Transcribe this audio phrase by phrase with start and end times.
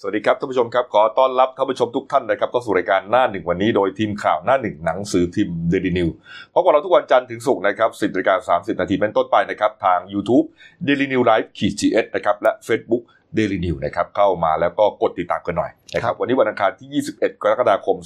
[0.00, 6.08] สวัสดีครับท่านผู้ชมครับ ขอต้อนรับท่านผู้ชมทุกท่านนะครับเข้าสู่รายการหน้าหนึ่งวันนี้โดยทีมข่าวหน้าหนึ่งหนังสือพิมพ์เดลินิว
[6.52, 10.46] พบกับเราทุกวันจันทร์ถึงศุกร์นะครับ10นาฬิกา30นาทีเป็นต้นไปนะครับ ทาง YouTube
[10.86, 13.02] Daily New Live ขีดจีเอสนะครับและ Facebook
[13.38, 17.96] Daily New นะครับเข้ามาแล้วก็กดติดตามกันหน่อยนะครับวันนี้วันอังคารที่ 21 กรกฎาคม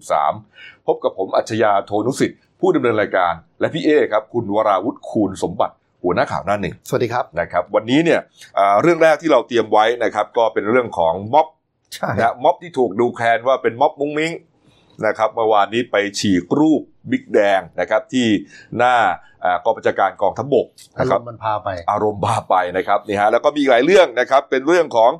[0.00, 5.74] 2513 พบกับผมอัจฉริยะโทนุสิทธิ์ผู้ดำเนินรายการ และพี่เอครับคุณวราวุฒิคูณสมบัติ
[6.04, 8.20] หัวหน้าข่าวหน้าหนึ่งสวัสดีครับนะครับ วันนี้เนี่ย
[8.58, 11.46] อ่าเรื่องแรกที่เราเตรียมไว้นะครับก็เป็นเรื่องของม็อบ
[11.94, 14.32] ใช่นะม็อบที่ถูกดูแคลนว่าเป็นม็อบมุ้งมิ้ง
[15.06, 18.26] นะครับเมื่อวานนี้ไปฉีกรูปบิ๊กแดงนะครับที่
[18.78, 18.94] หน้า
[19.44, 20.66] อ่ากองบัญชาการกองทัพบก
[20.98, 25.10] อานะรครับมณ์มันพาไปอารมณ์บ้าไปนะครับนี่ฮะแล้วก็มีอีกหลายเรื่องนะครับเป็นเรื่องของ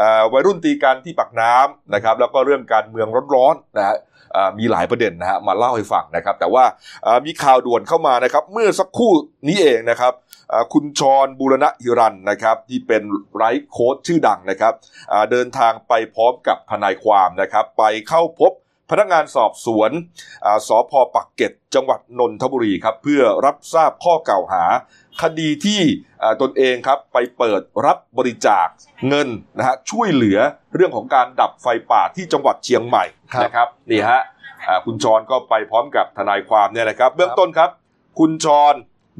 [0.00, 3.96] อาวัยรุ่นตีกันที่ปักน้ำนะครับแล้วก็เรื่องการเมืองร้อนๆนะฮะ
[4.36, 6.64] อ่ามีหลายประเด็นนะฮะมาเล่าให้ฟังนะครับ แต่ว่า
[7.06, 9.12] อ่ามีข่าวด่วนเข้ามานะครับ เมื่อสักครู่
[9.48, 10.31] นี้เองนะครับอ่า
[10.72, 13.02] คุณชรบูรณะฮิรันนะครับที่เป็น
[13.36, 14.74] ไลฟ์โค้ชชื่อดังนะครับ
[15.12, 18.52] อ่าเดินทางไปพร้อมกับทนายความนะครับไปเข้าพบ
[18.90, 19.90] พนักงานสอบสวน
[20.44, 24.64] อ่าสพปักเกร็ดจังหวัดนนทบุรีครับเพื่อรับทราบข้อกล่าวหา
[25.22, 25.80] คดีที่
[26.22, 28.66] อ่าตนเองครับไปเปิดรับบริจาค
[29.08, 30.38] เงินนะฮะช่วยเหลือ
[30.74, 34.20] เรื่องของการดับไฟป่าที่จังหวัดเชียงใหม่ครับนะครับนี่ฮะ
[34.68, 37.70] อ่าคุณชรก็ไปพร้อมกับทนายความเนี่ยนะครับ เบื้องต้นครับ
[38.18, 38.74] คุณชร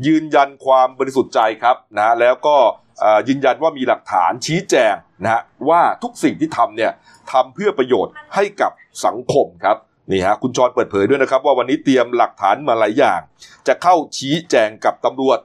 [0.07, 2.57] ยืนยันความบริสุทธิ์ใจครับนะฮะแล้วก็
[3.03, 6.93] อ่ายืนยันว่ามีหลักฐานชี้แจงนะฮะว่าทุกสิ่งที่ทำเนี่ย
[7.33, 8.73] ทำเพื่อประโยชน์ให้กับ
[9.05, 9.77] สังคมครับ
[10.11, 13.21] นี่ฮะคุณชรเปิดเผยด้วยนะครับ ว่าวันนี้เตรียมหลักฐานมาหลายอย่าง
[13.67, 15.39] จะเข้าชี้แจงกับตำรวจ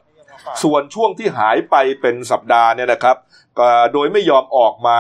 [0.63, 3.17] ส่วนช่วงที่หายไปเป็นสัปดาห์เนี่ยนะครับ
[3.59, 4.97] ก็โดยไม่ยอมออกมา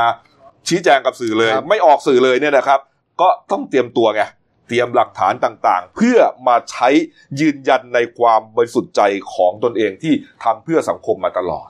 [0.67, 2.79] ชี้แจงกับสื่อเลยครับไม่ออกสื่อเลยเนี่ยนะครับ
[3.21, 4.21] ก็ต้องเตรียมตัวไง
[4.67, 6.89] เตรียมหลักฐานต่างๆ เพื่อมาใช้
[7.39, 9.01] ยืนยันในความบริสุทธิ์ใจ
[9.33, 11.67] ของตนเองที่ทำเพื่อสังคมมาตลอด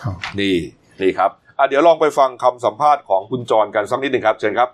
[0.00, 0.56] ครับนี่
[1.02, 4.68] นี่ครับอะเดี๋ยวลองไปฟังคำสัมภาษณ์ของคุณจรกันสักนิดหนึ่งครับ เชิญครับ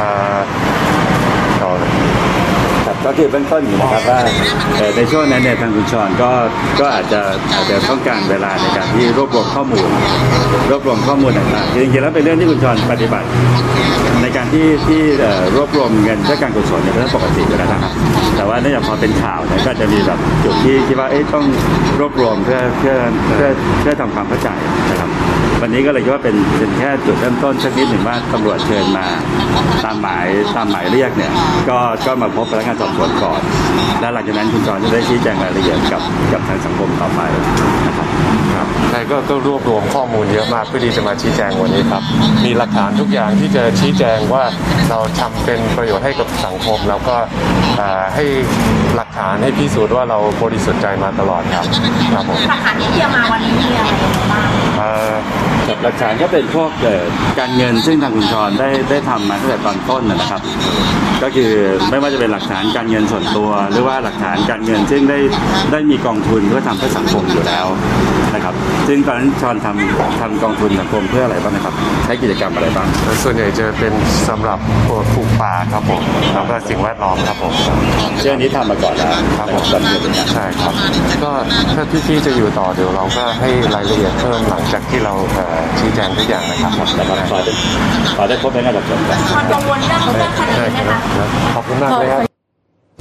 [0.00, 0.12] อ่า
[1.62, 1.90] ต่อเลย
[2.86, 4.20] ครับก็คือเบื้องต้นอยู่นะครับว่า
[4.76, 6.30] เอ่อในช่วงนั้นเนี่ยทางคุณชรก็
[6.80, 7.20] ก็อาจจะ
[7.54, 9.88] อาจจะต้องการเวลาในการที่รวบรวมข้อมูล
[10.70, 13.26] รวบรวมข้อมูลต่างๆคือจริงๆแล้วเป็นเรื่องที่คุณชรปฏิบัติ
[13.74, 13.77] ในการ
[14.52, 15.02] ที่ที่
[15.56, 17.92] รวบรวมเงินเพื่อการกุศลเนี่ยเป็นเรื่องปกติอยู่แล้วนะครับ
[18.36, 21.44] แต่ว่าเนื่องจากพอเป็นข่าวเนี่ยก็จะมีแบบจุดที่คิดว่าเอ๊ะต้อง
[22.00, 22.94] รวบรวมเพื่อเพื่อ
[23.34, 23.48] เพื่อ
[23.80, 24.48] เพื่อทำความเข้าใจ
[24.90, 25.10] นะครับ
[25.62, 29.06] วันนี้ก็เลยคิดว่าเป็นเป็นแค่จุดเริ่มต้นสักนิดหนึ่งว่าตำรวจเชิญมา
[29.84, 30.26] ตามหมาย
[30.56, 31.32] ตามหมายเรียกเนี่ย
[31.68, 33.40] ก็ก็มาพบพนักงานสอบสวนก่อน
[34.00, 37.20] แล้วหลังจากนั้นคุณจรจะได้ชี้แจงรายละเอียดกับกับทางสังคมต่อไป
[37.86, 37.97] นะครับ
[38.92, 42.02] ครก็ก็รวบรวมข้อมูลเยอะมากเพื่อที่จะมาชี้แจงวันนี้ครับ
[42.44, 44.44] มีหลักฐานทุกอย่างที่จะชี้แจงว่า
[44.90, 47.16] เราทำเป็นประโยชน์ให้กับสังคม แล้วก็
[48.14, 48.24] ให้
[48.94, 51.64] หลักฐานให้พิสูจน์ว่าเราบริสุทธิ์ใจมาตลอดครับ
[52.14, 53.90] ครับผมหลักฐานที่เตรียมมาวันนี้มีอะไร
[54.32, 54.67] บ้าง
[55.82, 57.04] หลักฐานก็เป็นพวกเอ่อ
[57.38, 60.40] การเงินซึ่งทางคุณชรได้ได้ทำมาตั้งแต่ตอนต้นนะนะครับ
[61.22, 61.52] ก็คือ
[61.90, 65.18] ไม่ว่าจะเป็นหลักฐานการเงินส่วนตัว หรือว่าหลักฐานการเงิน ซึ่งได้
[65.72, 67.66] ได้มีกองทุนเพื่อทำเพื่อสังคมอยู่แล้ว
[68.34, 68.54] นะครับ
[68.88, 71.74] ซึ่งตอนนั้นชรทำทำกองทุนสังคมเพื่ออะไรบ้างนะครับ
[72.04, 72.86] ใช้กิจกรรมอะไรบ้าง
[73.22, 73.92] ส่วนใหญ่จะเป็น
[74.28, 76.02] สำหรับปลูกป่าครับผม
[76.34, 77.52] แล้วก็สิ่งแวดล้อมครับผม
[78.22, 80.72] เรื่องนี้ทำมาก่อนแล้วครับนะผมตอนนี้เป็นไงใช่ครับ
[81.24, 81.30] ก็
[81.74, 87.52] ถ้าพี่ๆจะอยู่ต่อเดี๋ยวเราก็ให้รายละเอียดเพิ่มหลังจากที่เราเอ่อชี้แจงทุกอย่างนะครับนะครับขอได้
[88.16, 92.20] ขอได้พบพนักงานสอบสวนก่อนคนกังวลเรื่องเรื่องคดีใช่ไหมครัคะบขอบคุณมากเลยครับ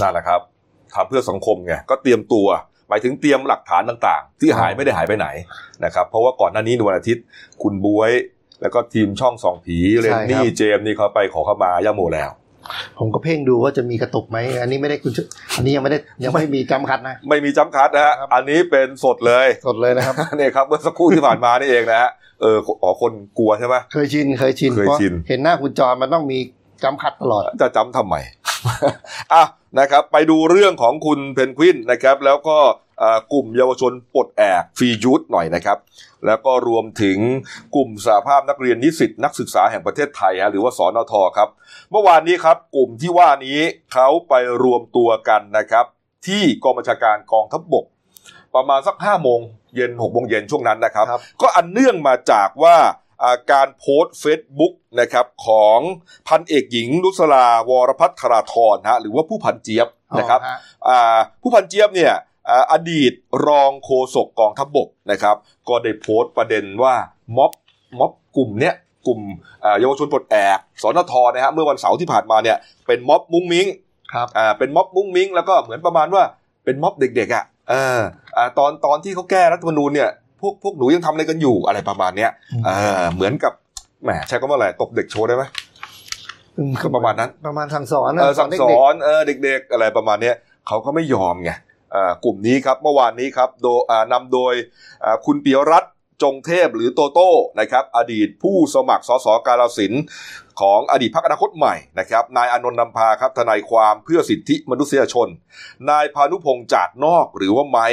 [0.01, 0.41] นั่นแหละครับ
[0.95, 2.47] ทำเพื่อสังคมไงก็เตรียมตัว
[2.89, 5.27] หมายถึงเตรียมหลักฐานต่างๆ ที่หายไม่ได้หายไปไหน
[5.85, 7.23] นะครับ เพราะว่าก่อนหน้านี้ในวันอาทิตย์
[7.63, 8.11] คุณบวย
[8.61, 12.29] แล้วก็ทีมช่องสองผีเรนนี่ใช่ครับเจมส์นี่เขาไปขอเข้ามาย่าโมแล้ว
[12.99, 15.19] ผมก็เพ่งดูว่าจะมีกระตุกไหมอันนี้ไม่ได้คุณช
[15.57, 22.11] อันนี้ยังไม่ได้ยังไม่มีจำคัดนะ ไม่มีจำคัดนะฮะครับอันนี้เป็นสดเลยสดเลยนะครับนี่ครับเมื่อสักครู่ที่ผ่านมานี่เองนะฮะ
[22.41, 26.39] เอออ๋อคนกลัวใช่ไหมเคยชินเคยชินเคยเพราะชิน เห็นหน้าคุณจรมันต้องมี
[26.83, 28.15] จำคัดตลอด จะจำทำไม
[29.33, 29.43] อะ
[29.79, 32.57] นะครับ ไปดูเรื่องของคุณเพนกวินนะครับ แล้วก็
[33.01, 35.77] อ่ากลุ่มเยาวชนปลดแอกฟรียูทหน่อยนะครับ
[36.25, 37.17] แล้วก็รวมถึง
[37.75, 41.49] กลุ่มสหภาพนักเรียนนิสิตนักศึกษาแห่งประเทศไทยฮะหรือว่าสอนทครับ
[41.91, 43.59] เมื่อวานนี้ครับกลุ่มที่ว่านี้
[43.93, 45.85] เขาไปรวมตัวกันนะครับ
[46.27, 47.85] ที่กองบัญชาการกองทัพบก
[48.55, 49.39] ประมาณสักห้าโมง
[49.75, 52.87] เย็นหกโมงเย็นช่วงนั้นนะครับครับก็อันเนื่องมาจากว่าอ่า
[53.51, 55.79] การโพสต์เฟซบุ๊กนะครับของ
[56.27, 59.87] พันเอกหญิงนุสราวรภัทราทรฮะหรือว่าผู้พันเจี๊ยบ
[60.19, 62.13] นะครับอ๋อฮะอ่าผู้พันเจี๊ยบเนี่ย
[62.49, 63.13] อ่าอดีต
[63.47, 65.35] รองโฆษกกองทัพบกนะครับ
[65.69, 66.95] ก็ได้โพสต์ประเด็นว่า
[67.37, 67.51] ม็อบ
[67.99, 68.75] ม็อบกลุ่มเนี้ย
[69.07, 69.19] กลุ่ม
[69.63, 73.67] อ่าเยาวชนปลดแอกสนทนะฮะเมื่อวันเสาร์ที่ผ่านมาเนี่ยเป็นม็อบมุ้งมิ้ง
[74.13, 76.23] ครับอ่าเป็นม็อบมุ้งมิ้งแล้วก็เหมือนประมาณว่า
[76.65, 78.01] เป็นม็อบเด็กๆอะเออ
[78.37, 82.69] อ่าตอนตอนที่เขาแก้รัฐธรรมนูญเนี่ย พวกพวกหนูยังทำอะไรกันอยู่อะไรประมาณเนี้ยอืมเอ
[82.99, 83.53] อเหมือนกับ
[84.03, 85.43] แหมใช้คำว่าอะไรตบเด็กโชว์ได้ไหม
[86.57, 90.35] อืมก็ประมาณนั้นประมาณสั่งสอนเออสั่งสเด็กอนเออเด็ก ๆ อะไรประมาณเนี้ย
[90.67, 91.51] เขาก็ไม่ยอมไง
[91.95, 94.53] อ่ากลุ่มนี้ครับเมื่อวานนี้ครับโดยอ่านำโดย
[95.03, 95.91] อ่าคุณปิยรัตน์
[96.23, 100.03] จงเทพหรือโตโต้นะครับอดีตผู้สมัครสสกาลสินธุ์
[100.61, 105.27] ของอดีตพรรคอนาคตใหม่นะครับนายอานนท์นำพาครับทนายความเพื่อสิทธิมนุษยชน
[105.89, 107.87] นายพานุพงษ์จาดนอกหรือว่าไม้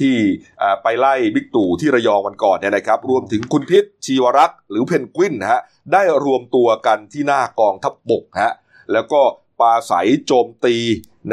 [0.00, 0.16] ที่
[0.62, 5.60] อ่าไปไล่บิ๊กตู่ที่ระยองวันก่อนเนี่ยนะครับ รวมถึงคุณพิษชีวรักษ์หรือเพนกวินนะฮะ
[5.92, 8.52] ได้รวมตัวกันที่หน้ากองทัพบกฮะ
[8.92, 9.20] แล้วก็
[9.60, 9.92] ปาใส
[10.26, 10.76] โจมตี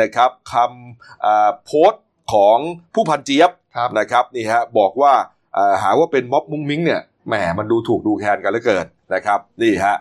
[0.02, 2.58] นะครับคำอ่าโพสต์ของ
[2.94, 5.14] ผู้พันเจี๊ยบครับนะครับนี่ฮะบอกว่า
[5.58, 9.96] อ่าหาว่าเป็นม็อบมุ้งมิ้งเนี่ยแหมมันดูถูกดูแคลนกันเหลือเกินนะครับนี่ฮะ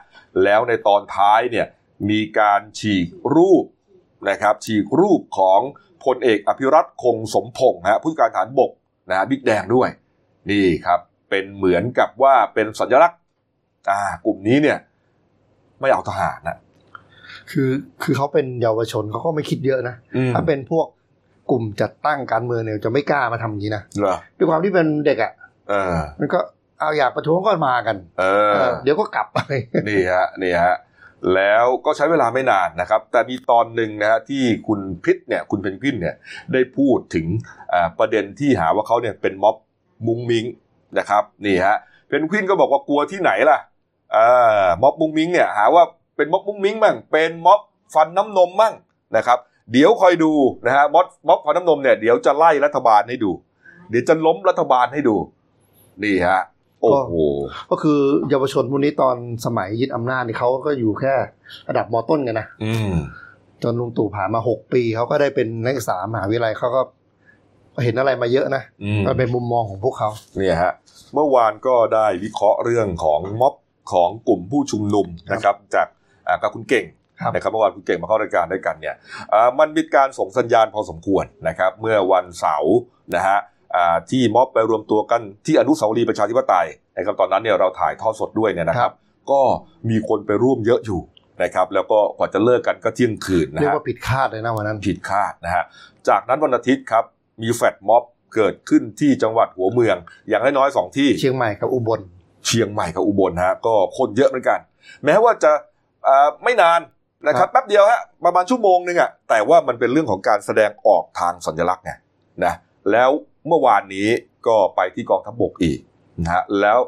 [0.44, 1.66] แล้วในตอนท้ายเนี่ย
[2.10, 3.64] มีการฉีกรูป
[4.28, 5.60] นะครับฉีกรูปของ
[6.04, 8.70] พลเอกอภิรัตคงสมพงษ์ฮะผู้การฐานบก
[9.08, 9.88] นะฮะบิ๊กแดงด้วย
[10.50, 11.00] นี่ครับ
[11.30, 13.20] เป็นเหมือนกับว่าเป็นสัญลักษณ์
[13.90, 14.78] อ่ากลุ่มนี้เนี่ย
[15.80, 16.56] ไม่เอาทหารนะ
[17.50, 17.70] คือ
[18.02, 20.86] คือเขาเป็นเยาวชนเขาก็ไม่คิดเยอะนะอืมถ้าเป็นพวก
[21.50, 25.32] กลุ่มจัดตั้งการเมืองเนี่ยจะไม่กล้ามาทำอย่างนี้นะเหรอด้วยความที่เป็นเด็กอะ
[25.68, 26.38] เออมันก็
[26.80, 29.38] เอาอยากประท้วงก็มากัน เอเอออเดี๋ยวก็กลับไป
[29.88, 30.76] นี่ฮะนี่ฮะ
[31.34, 36.16] แล้วก็ใช้เวลาไม่นานนะครับ แต่มีตอนหนึ่งนะฮะที่คุณพิษเนี่ยคุณเพนกวินเนี่ย
[36.52, 37.26] ได้พูดถึง
[37.98, 39.56] ประเด็นที่หาว่าเขาเนี่ยเป็นม็อบ
[40.06, 40.44] มุงมิง
[40.98, 41.76] นะครับนี่ฮะ
[42.06, 43.58] เพนกวินก็บอกว่ากลัวที่ไหนล่ะ
[44.82, 45.84] ม็อบมุงมิงเนี่ยหาว่า
[46.16, 47.60] เป็นม็อบมุงมิงมั่งเป็นม็อบ
[47.94, 48.74] ฟันน้ำนมมั่ง
[49.16, 49.38] นะครับ
[49.72, 50.32] เดี๋ยวคอยดู
[50.66, 53.30] นะฮะม็อบม็อบฟันน้ำนมเนี่ยเดี๋ยวจะไล่รัฐบาลให้ดู
[53.90, 55.16] เดี๋ยวจะล้มรัฐบาลให้ดู
[56.02, 56.40] นี่ฮะ
[56.80, 57.14] โอ้โห
[57.70, 58.00] ก็คือ
[58.30, 59.16] เยาวชนพวกนี้ตอน
[59.46, 61.14] สมัยยึดอำนาจนี่เขาก็อยู่แค่
[61.68, 62.94] ระดับมต้นกันนะอืม
[63.62, 66.80] จนลุงตู่ผ่านมาหกปีเขาก็ได้เป็นนักศึกษามหาวิทยาลัยเขาก็
[67.84, 70.72] เห็นอะไรมาเยอะนะอืมมันเป็นมุมมองของพวกเขาเนี่ยฮะ
[71.14, 73.54] เมื่อวานก็ได้วิเคราะห์เรื่องของม็อบ
[73.92, 75.86] ของกลุ่มผู้ชุมนุมนะครับ จาก
[76.28, 76.86] อ่ากับคุณเก่ง
[77.20, 78.94] ครับนะครับเมื่อวานคุณเก่งมาเข้ารายการด้วยกันเนี่ย
[79.32, 82.76] อ่ามันมีการส่งสัญญาณพอสมควรนะครับ เมื่อวันเสาร์
[83.14, 83.49] นะฮะอ่า
[84.10, 88.92] ที่ม็อบไปรวมตัวกันที่อนุสาวรีย์ประชาธิปไตยนะครับตอนนั้นเนี่ยเราถ่ายทอดสดด้วยเนี่ยนะครับ
[89.30, 89.40] ก็
[89.90, 91.00] มีคนไปร่วมเยอะอยู่
[91.42, 95.64] นะครับแล้วก็กว่าจะเลิกกันก็เที่ยงคืนนะเรียกฮะว่าผิดคาดเลยนะวันนั้นผิดคาดนะฮะ
[96.08, 97.04] จากนั้นวันอาทิตย์ครับ
[97.42, 98.02] มีแฟลตม็อบ
[98.34, 99.96] เกิดขึ้นที่จังหวัดหัวเมือง
[100.28, 102.00] อย่างน้อยๆสองที่เชียงใหม่กับอุบล
[102.46, 104.58] เชียงใหม่กับอุบลฮะก็คนเยอะเหมือนกัน
[105.04, 105.52] แม้ว่าจะ
[106.06, 106.80] อ่าไม่นาน
[107.26, 111.92] นะครับแป๊บเดียวฮะประมาณชั่วโมงนึงอะแต่ว่ามันเป็นเรื่องของการแสดงออกทางสัญลักษณ์ไง
[112.44, 112.54] นะ
[112.92, 113.10] แล้ว
[113.46, 114.08] เมื่อวานนี้
[114.46, 115.78] ก็ไปที่กองทัพบกอีก
[116.22, 116.78] นะฮะแล้ว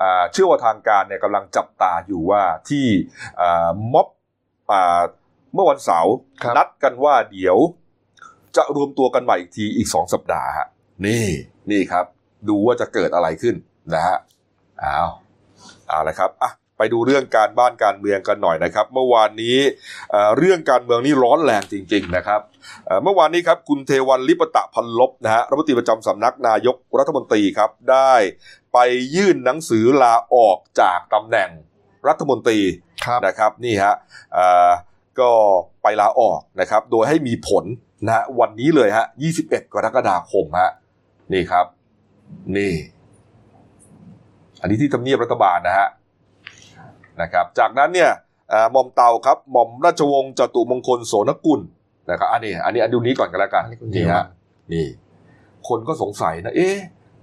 [0.00, 2.86] อ่าเชื่อว่าทางการเนี่ยกำลังจับตาอยู่ว่าที่
[3.40, 4.08] อ่าม็อบ
[4.72, 5.02] อ่า
[5.54, 7.58] เมื่อวันเสาร์ครับนัดกันว่าเดี๋ยว
[8.56, 10.66] จะรวมตัวกันใหม่อีกทีอีกสองสัปดาห์ฮะ
[11.06, 11.26] นี่
[11.70, 12.04] นี่ครับ
[12.48, 13.54] ดูว่าจะเกิดอะไรขึ้น
[13.94, 14.16] นะฮะ
[14.84, 15.10] อ้าว
[15.88, 19.56] เอาละครับอะไปดูเรื่องการบ้านการเมืองกันหน่อยนะครับ เมื่อวานนี้
[20.10, 22.40] เอ่อเรื่องการเมืองนี่ร้อนแรงจริง ๆ นะครับ
[22.86, 28.12] เอ่อเมื่อวานนี้ครับคุณเทวันลิปตะพันลบนะฮะรัฐมนตรีประจำสำนักนายกรัฐมนตรีครับได้
[28.72, 28.78] ไป
[29.14, 31.50] ยื่นหนังสือลาออกจากตำแหน่ง
[32.08, 32.58] รัฐมนตรี
[33.06, 33.94] ครับนะครับนี่ฮะ
[34.34, 34.70] เอ่อ
[35.20, 35.30] ก็
[35.82, 37.64] ไปลาออกนะครับ โดยให้มีผล
[38.06, 39.06] นะฮะวันนี้เลยฮะ
[39.40, 40.70] 21 กรกฎาคมฮะ
[41.32, 41.66] นี่ครับ
[42.56, 42.72] นี่
[44.60, 45.88] อันนี้ที่ทำเนียบรัฐบาลนะฮะ
[47.22, 48.10] นะครับ จากนั้นเนี่ย
[48.50, 51.60] เอ่อหม่อมเตาครับหม่อมราชวงศ์จตุมงคลโสนกุล
[52.10, 54.26] นะครับอันนี้อันนี้อันดูนี้ก่อนกันแล้วกันอันนี้คุณนี่เทวัฮะน
[54.72, 54.86] นี่
[55.68, 56.76] คนก็สงสัยนะ เอ๊ะ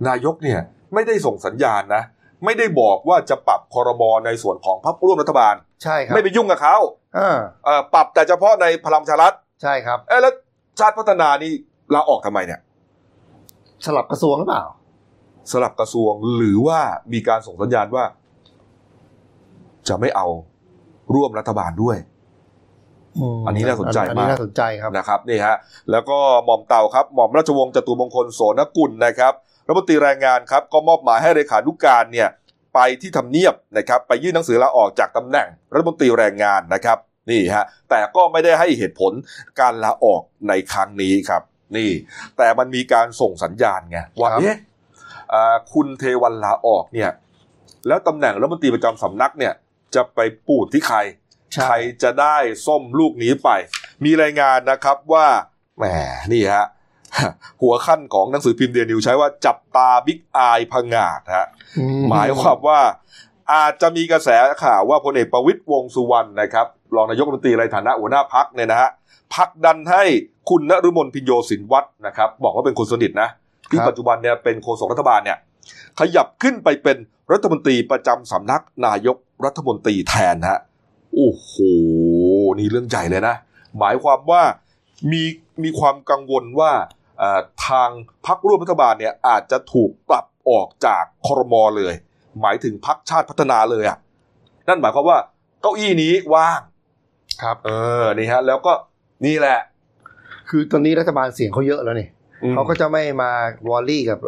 [0.08, 0.60] นายกเนี่ย
[0.94, 2.04] ไม่ได้ส่งสัญญาณนะ
[2.46, 6.76] ไม่ได้บอกว่าจะปรับคอรมอในส่วนของพรรคร่วมรัฐบาล ใช่ครับ ไม่ไปยุ่งกับเขา
[7.18, 10.34] อ่าเอ่อปรับแต่เฉพาะในพลังประชารัฐใช่ครับเอ๊ะแล้ว
[10.80, 11.52] ชาติพัฒนานี่
[11.94, 12.60] ลาออกทำไมเนี่ย
[13.86, 14.64] สลับกระทรวงหรือเปล่า
[15.52, 16.80] สลับกระทรวงหรือว่า
[17.14, 18.06] มีการส่งสัญญาณว่า
[19.88, 20.28] จะไม่เอา
[21.16, 22.19] ร่วมรัฐบาลด้วยม
[23.48, 25.56] อันนี้น่าสนใจอันนี้มากน่าสนใจครับนะครับนี่ฮะ
[25.92, 29.34] แล้วก็หม่อมเต่าครับหม่อมราชวงศ์จตุมงคลโสนกุลนะครับ
[29.68, 32.30] รัฐมนตรีแรงงานครับก็มอบหมายให้เลขานุการเนี่ย
[32.76, 36.98] ไปที่ทำเนียบนะครับไปยื่นหนังสือลาออกจากตำแหน่งรัฐมนตรีแรงงานนะครับ
[37.32, 39.12] นี่ฮะแต่ก็ไม่ได้ให้เหตุผล
[39.60, 41.42] การลาออกในครั้งนี้ครับ
[41.78, 41.90] นี่
[42.38, 44.58] แต่มันมีการส่งสัญญาณไงว่าครับเอ๊ะ
[45.34, 47.12] อ่าคุณเทวันลาออกเนี่ย
[47.88, 49.54] แล้วตำแหน่งรัฐมนตรีประจำสำนักเนี่ย
[49.96, 50.98] จะไปปูดที่ใคร
[51.54, 52.38] ใช่ใครจะได้
[52.68, 53.50] ส้มลูกนี้ไป
[54.04, 55.28] มีรายงานนะครับว่า
[55.78, 55.86] แหม
[56.34, 56.68] นี่ฮะ
[57.62, 61.48] หัวขั้นของหนังสือพิมพ์เดนิวใช้ว่าจับตาบิ๊กอายพังงาดฮะ
[61.80, 62.80] อืหมายความว่า
[63.54, 64.30] อาจจะมีกระแส
[64.64, 68.90] ข่าวว่าพลเอกประวิตยวงษ์สุวรรณนะครับรองนายกรัฐมนตรีในฐานะหัวหน้าพักเนี่ยนะฮะ
[69.36, 70.04] ผลักดันให้
[70.50, 73.30] คุณนฤมลพิญโยสินวัฒน์นะครับ บอกว่าเป็นคนสนิทนะ
[73.72, 75.38] ที่ปัจจุบันเนี่ยเป็นโฆษกรัฐบาลเนี่ย
[76.00, 76.98] ขยับขึ้นไปเป็น
[77.32, 80.60] รัฐมนตรีประจำสำนักนายกรัฐมนตรีแทนฮะ
[81.14, 81.52] โอ้โห
[82.60, 83.36] นี่เรื่องใหญ่เลยนะ
[83.80, 84.44] หมายความว่า
[85.12, 85.24] มี
[85.64, 86.72] มีความกังวลว่า
[87.20, 87.90] เอ่อทาง
[88.26, 91.94] พรรคร่วมรัฐบาลเนี่ยอาจจะถูกปรับออกจากครมเลย
[92.42, 93.98] หมายถึงพรรคชาติพัฒนาเลยอะ
[94.68, 95.18] นั่นหมายความว่า
[95.62, 96.62] เก้าอี้นี้ว่าง
[97.42, 97.70] ครับ เอ
[98.02, 98.74] อนี่ฮะ แล้วก็
[99.26, 99.60] นี่แหละ
[100.50, 102.08] คือตอนนี้รัฐบาลเสียงเขาเยอะแล้วนี่
[102.44, 103.32] อืมเขาก็จะไม่มา
[103.70, 104.20] วอลลี่กับ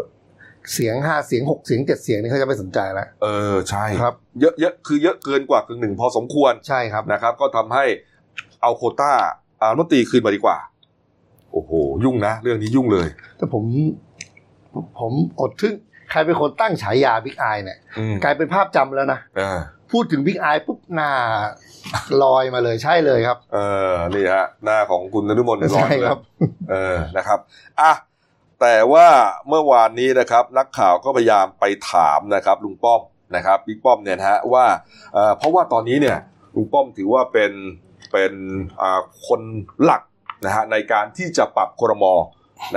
[0.73, 7.85] เสียงห้าเสียงหกเสียงเจ็ดเสียงนี่เขาจะไม่สนใจแล้วเออใช่ครับ เยอะเยอะคือเยอะเกินกว่ากึ่งหนึ่งพอสมควรใช่ครับนะครับ ก็ทำให้
[8.61, 9.13] เอาโควต้า
[9.61, 10.57] อ่ารัฐมนตรีคืนมาดีกว่า
[11.51, 11.71] โอ้โห
[12.03, 13.63] ยุ่งนะ เรื่องนี้ยุ่งเลย แต่ผม
[14.99, 15.75] ผมอดทึ่ง
[16.11, 19.59] ใครเป็นคนตั้งฉายาบิ๊กอายเนี่ยอืมกลายเป็นภาพจำแล้วนะเออ
[19.91, 21.11] พูดถึงบิ๊กอายปุ๊บหน้า
[22.23, 23.57] ลอยมาเลยใช่เลยครับ เอ
[23.89, 26.21] อนี่ฮะหน้าของคุณนฤมลเนี่ยลอยใช่เลยครับ
[26.69, 27.39] เออนะครับ
[27.81, 27.91] อะ
[28.61, 29.07] แต่ว่า
[29.47, 33.01] เมื่อวานนี้นะครับนักข่าวก็พยายามไปถามนะครับลุงป้อม
[33.35, 34.65] นะครับบิ๊กป้อมเนี่ยนะฮะว่า
[35.13, 36.17] เอ่อเพราะว่าตอนนี้เนี่ย
[36.55, 37.51] ลุงป้อมถือว่าเป็น
[38.11, 38.33] เป็น
[38.81, 39.41] อ่าคน
[39.83, 40.01] หลัก
[40.45, 42.05] นะฮะในการที่จะปรับครม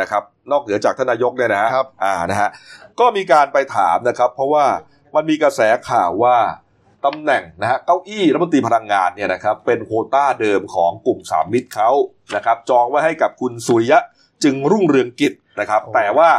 [0.01, 2.49] นะครับ นอกเหนือจากท่านนายกเนี่ยนะฮะครับอ่านะฮะ
[3.01, 4.65] ก็มีการไปถามนะครับ เพราะว่า
[5.15, 6.37] มันมีกระแสข่าวว่า
[7.05, 11.91] ตำแหน่งนะฮะเก้าอี้รัฐมนตรีพลังงานเนี่ยนะครับเป็นโควต้าเดิมของกลุ่มสามมิตรเขา
[12.35, 13.99] นะครับ จองไว้ให้กับคุณสุริยะ
[14.45, 16.31] จึงรุ่งเรืองกิจ นะครับโอ้แต่ว่า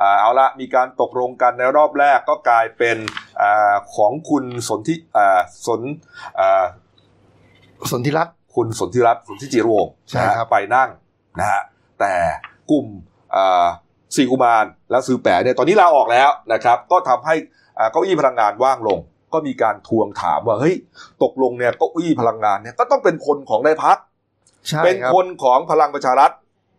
[0.00, 2.96] อ่าเอาละมีการตกลงกันในรอบแรกก็กลายเป็น
[3.40, 5.80] อาของคุณสนธิอ่าสน
[6.38, 6.64] อ่า
[7.92, 10.88] สนธิรัตน์คุณสนธิรัตน์สนธิจิรวงศ์ใช่นะฮะครับไปนั่ง
[11.38, 11.62] นะฮะ
[12.00, 12.14] แต่
[12.70, 12.86] กลุ่ม
[13.34, 13.66] อ่า
[14.16, 17.34] สี่กุมารและซือแปะเนี่ยตอนนี้ลาออกแล้วนะครับ ก็ทำให้
[17.78, 18.98] อ่าเก้าอี้พลังงานว่างลง
[19.32, 20.74] ก็มีการทวงถามว่าเฮ้ย
[21.22, 23.98] ตกลงเนี่ยเก้าอี้พลังงานเนี่ยก็ต้องเป็นคนของได้พัก
[24.68, 26.30] ใช่เป็นครับคนของพลังประชารัฐ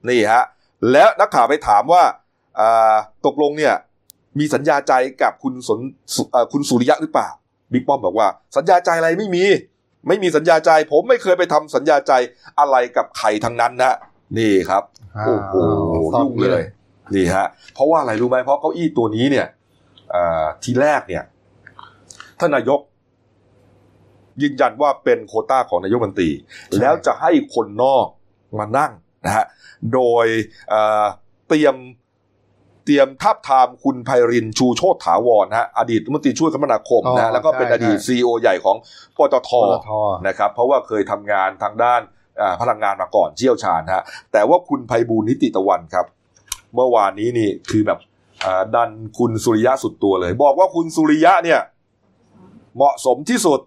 [0.10, 0.44] นี่ฮะ
[0.92, 2.04] แล้วนักข่าวไปถามว่า
[2.60, 3.76] อ่าตกลงเนี่ย
[4.40, 5.80] มีสัญญาใจกับคุณสน
[6.16, 7.30] สุเอ่อคุณสุริยะหรือเปล่า
[7.74, 9.44] บิ๊กป้อมบอกว่า สัญญาใจอะไรไม่มี
[10.08, 12.14] ไม่มีสัญญาใจ ผมไม่เคยไปทำสัญญาใจ
[12.60, 13.94] อะไรกับใครทั้งนั้นนะ
[14.38, 14.84] นี่ครับ
[15.26, 16.64] โอ้โหายุ่งเลย
[17.16, 19.48] นี่ฮะเพราะว่าอะไรรู้ไหมเพราะเก้าอี้ตัวนี้เนี่ย
[20.14, 21.24] อ่าทีแรกเนี่ย
[22.40, 22.80] ท่านนายก
[24.42, 26.30] ยืนยันว่าเป็นโควต้าของนายกรัฐมนตรี
[26.80, 28.08] แล้วจะให้คนนอก
[28.60, 28.92] มานั่ง
[29.28, 29.46] นะฮะ
[29.94, 30.26] โดย
[30.70, 31.06] เอ่อ
[31.50, 31.76] เตรียม
[32.86, 38.78] เตรียมทับทามคุณไพรินทร์ชูโชตถาวรนะฮะอดีตรัฐมนตรีช่วยคมนาคมนะฮะแล้วก็เป็นอดีตซีอใหญ่ของ
[39.18, 39.92] ปตทปตท
[40.28, 42.02] นะครับเพราะว่าเคยทำงานทางด้าน
[42.42, 46.06] อ่าพลังงานมาก่อนเชี่ยวชาญฮะแต่ว่าคุณไพบูลย์นิติตะวันครับ
[46.76, 48.00] เมื่อวานนี้นี่คือแบบ
[48.46, 51.62] อ่าดันคุณสุริยะสุดตัวเลย บอกว่าคุณสุริยะเนี่ย
[52.76, 53.60] เหมาะสมที่สุด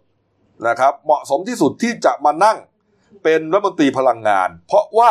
[0.68, 2.58] นะครับ เหมาะสมที่สุดที่จะมานั่ง
[3.22, 5.10] เป็นรัฐมนตรีพลังงาน เพราะว่า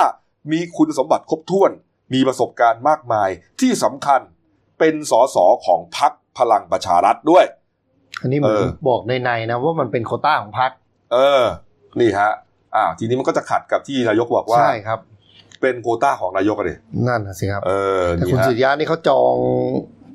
[0.51, 1.71] มีคุณสมบัติครบถ้วน
[2.13, 3.29] มีประสบการณ์มากมาย
[3.61, 4.21] ที่สำคัญ
[4.79, 7.45] เป็นสสของพรรคพลังประชารัฐด้วย
[8.21, 10.71] อันนี้เหมือนเออบอกในในๆนะว่ามันเป็นโควต้าของพรรค
[11.13, 11.43] เออ
[11.99, 12.31] นี่ฮะ
[12.75, 14.99] อ้าวทีนี้มันก็จะขัดกับที่นายกบอกว่าใช่ครับ
[15.61, 16.75] เป็นโควต้าของนายกอะดิ
[17.07, 19.35] นั่นนะสิครับเออแต่นี่คุณฮะสุริยะนี่เขาจอง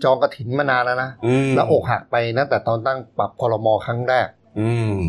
[0.05, 4.29] จองกระถินมานานแล้วนะอืมแล้วอกหักไปตั้งแต่ตอนตั้งปรับคอรมอครั้งแรก
[4.59, 5.01] อืม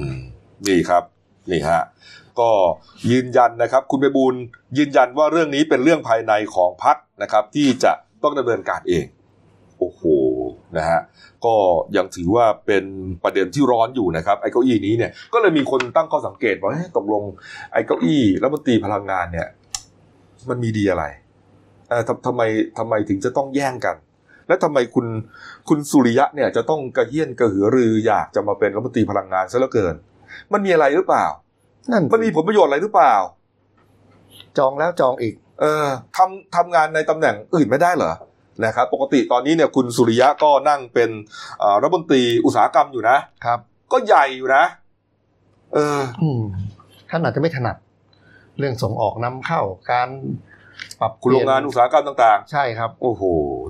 [0.68, 1.04] นี่ครับ
[1.52, 1.82] นี่ฮะ
[2.40, 2.52] ก็
[3.12, 4.36] ยืนยันนะครับ คุณไปบูล
[4.78, 7.92] ยืนยันว่าเรื่องนี้เป็นเรื่องภายในของพรรคนะครับ ที่จะ
[8.24, 9.06] ต้องดำเนินการเอง
[9.80, 10.02] โอ้โห
[10.78, 11.00] นะฮะ
[11.46, 11.54] ก็
[11.98, 12.84] ยังถือว่าเป็น
[13.24, 17.24] ประเด็นที่ร้อนอยู่นะครับไอ้เก้าอี้นี้เนี่ยก็เลยมีคนตั้งข้อสังเกตว่าเฮ้ยตกลง
[17.74, 19.48] ไอ้เก้าอี้รัฐมนตรีพลังงานเนี่ย
[20.50, 21.06] มันมีดีอะไร
[21.90, 22.42] เออทำทำไม
[22.78, 23.96] ทำไมถึงจะต้องแย่งกัน
[24.48, 25.06] และทำไมคุณ
[25.70, 29.96] คุณสุริยะเนี่ยจะต้องกระเฮี้ยนกระหือรืออยากจะมาเป็นรัฐมนตรีพลังงานซะเหลือเกิน
[30.54, 31.26] มันมีอะไรหรือเปล่า
[31.92, 33.16] นั่นมันมีผลประโยชน์อะไรหรือเปล่า
[34.58, 35.86] จองแล้วจองอีก เออ
[36.18, 38.14] ทำทำงานในตำแหน่งอื่นไม่ได้เหรอ
[38.66, 41.10] นะครับปกติตอนนี้เนี่ยคุณสุริยะก็นั่งเป็น
[41.60, 43.60] เอ่อรัฐมนตรีอุตสาหกรรมอยู่นะครับ
[43.92, 44.64] ก็ใหญ่อยู่นะ
[45.74, 46.42] เอออืม
[47.10, 47.76] ท่านอาจจะไม่ถนัด
[48.60, 49.62] เรื่องส่งออกนำเข้า
[49.92, 50.10] การ
[51.00, 53.24] ปรับคุณโรงงานอุตสาหกรรมต่างใช่ครับๆโอ้โห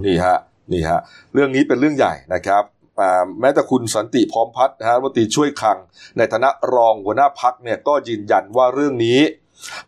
[0.06, 0.38] นี่ฮะ
[0.72, 1.00] นี่ฮะ
[1.34, 2.75] เรื่องนี้เป็นเรื่องใหญ่นะครับอ่า
[3.42, 5.78] แม้แต่คุณสันติพร้อมพัฒน์นะฮะรัฐมนตรีช่วยคลัง
[6.18, 9.20] ในฐานะรองหัวหน้าพักเนี่ยก็ยืนยันว่าเรื่องนี้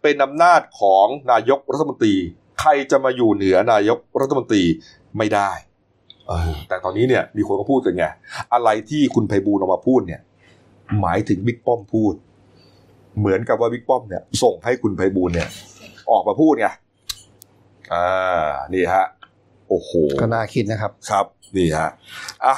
[0.02, 2.16] เป็นอำนาจของนายกรัฐมนตรี
[2.62, 4.64] ใครจะมาอยู่เหนือนายกรัฐมนตรี
[5.18, 5.52] ไม่ได้
[6.28, 8.06] เออแต่ตอนนี้เนี่ยมีคนก็พูดกันไง
[8.54, 10.22] อะไรที่คุณไพบูลย์ออกมาพูดเนี่ย
[11.02, 12.14] หมายถึงบิ๊กป้อมพูด
[13.20, 15.50] เหมือนกับว่าบิ๊กป้อมเนี่ย ส่งให้คุณไพบูลย์เนี่ย
[16.12, 16.68] ออกมาพูดไง
[17.94, 19.06] อ่านี่ฮะ
[19.70, 21.26] โอ้โหก็น่าคิดนะครับ ครับ
[21.58, 21.90] นี่ฮะ
[22.46, 22.58] อะอะ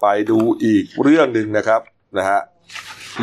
[0.00, 1.80] ไปดูอีกเรื่องหนึ่งนะครับ
[2.18, 2.40] นะฮะ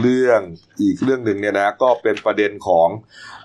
[0.02, 0.40] เรื่อง
[0.82, 2.88] อีกเรื่องหนึ่งเนี่ยนะก็เป็นประเด็นของ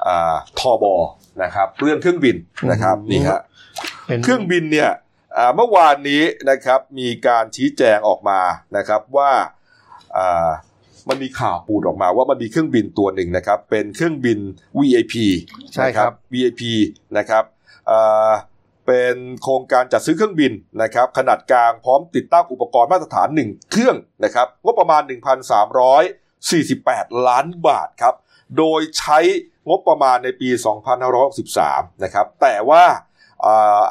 [0.07, 0.95] อ่าทอบอ
[1.43, 2.37] นะครับ เรื่องเครื่องบิน
[2.71, 3.41] นะครับอืมนี่ฮะ
[4.07, 4.91] เป็นเครื่องบินเนี่ย
[5.37, 8.41] อ่าเมื่อวานนี้นะครับมีการชี้แจงออกมา
[8.77, 9.33] นะครับว่า
[10.17, 10.51] อ่า
[11.09, 14.39] มันมีข่าวปูดออกมาว่ามันมีเครื่องบินตัวหนึ่งนะครับ เป็นเครื่องบิน
[14.79, 15.15] VIP
[15.75, 16.63] ใช่ครับนะ VIP
[17.19, 17.45] นะครับ
[17.91, 18.31] อ่า
[18.87, 25.03] เป็นโครงการจัดซื้อเครื่องบินนะครับขนาดกลางพร้อมติดตั้งอุปกรณ์มาตรฐาน 1 เครื่องนะครับงบประมาณ
[26.35, 28.15] 1,348 ล้านบาทครับ
[28.59, 29.19] โดยใช้
[29.69, 30.49] งบประมาณในปี
[31.27, 32.85] 2563 นะครับแต่ว่า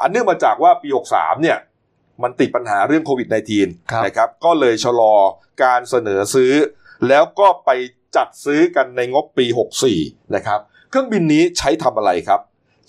[0.02, 1.58] อันเนื่องมาจากว่าปี 63 เนี่ย
[2.24, 3.28] มันติดปัญหาเรื่องโควิด
[3.68, 5.14] -19 นะครับก็เลยชะลอ
[5.64, 6.54] การเสนอซื้อ
[7.08, 7.70] แล้วก็ไป
[8.16, 9.46] จัดซื้อกันในงบปี
[9.92, 12.40] 64 นะครับเครื่องบินนี้ใช้ทำอะไรครับ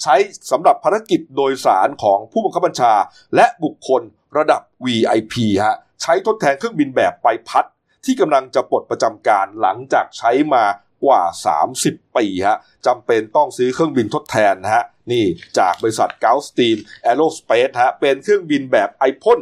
[0.02, 0.14] ใช้
[0.50, 2.92] สำหรับภารกิจโดยสารของผู้บังคับบัญชา
[3.37, 4.02] และบุคคล
[4.38, 5.34] ระดับ VIP
[5.64, 7.64] ฮะใช้ทดแทนเครื่องบินแบบใบพัด
[8.04, 10.64] ที่กำลังจะปลดประจำการหลังจากใช้มา
[11.04, 11.22] กว่า
[11.68, 15.25] 30 ปีฮะจำเป็นต้องซื้อเครื่องบินทดแทนฮะนี่
[15.58, 19.38] จากบริษัท g u l f s t r e a m Aerospace ฮะเป็นเครื่องบินแบบไอพ่น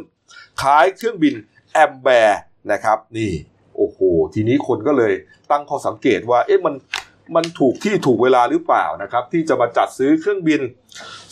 [0.61, 1.33] คล้ายเครื่องบิน
[1.73, 2.41] แอมแบร์
[2.71, 3.31] นะครับนี่
[3.75, 3.99] โอ้โห
[4.33, 5.13] ทีนี้คนก็เลย
[5.51, 6.75] ตั้งข้อสังเกตว่าเอ๊ะมัน
[7.35, 10.61] มันถูกที่ถูกเวลาหรือเปล่านะครับ ที่จะมาจัดซื้อเครื่องบิน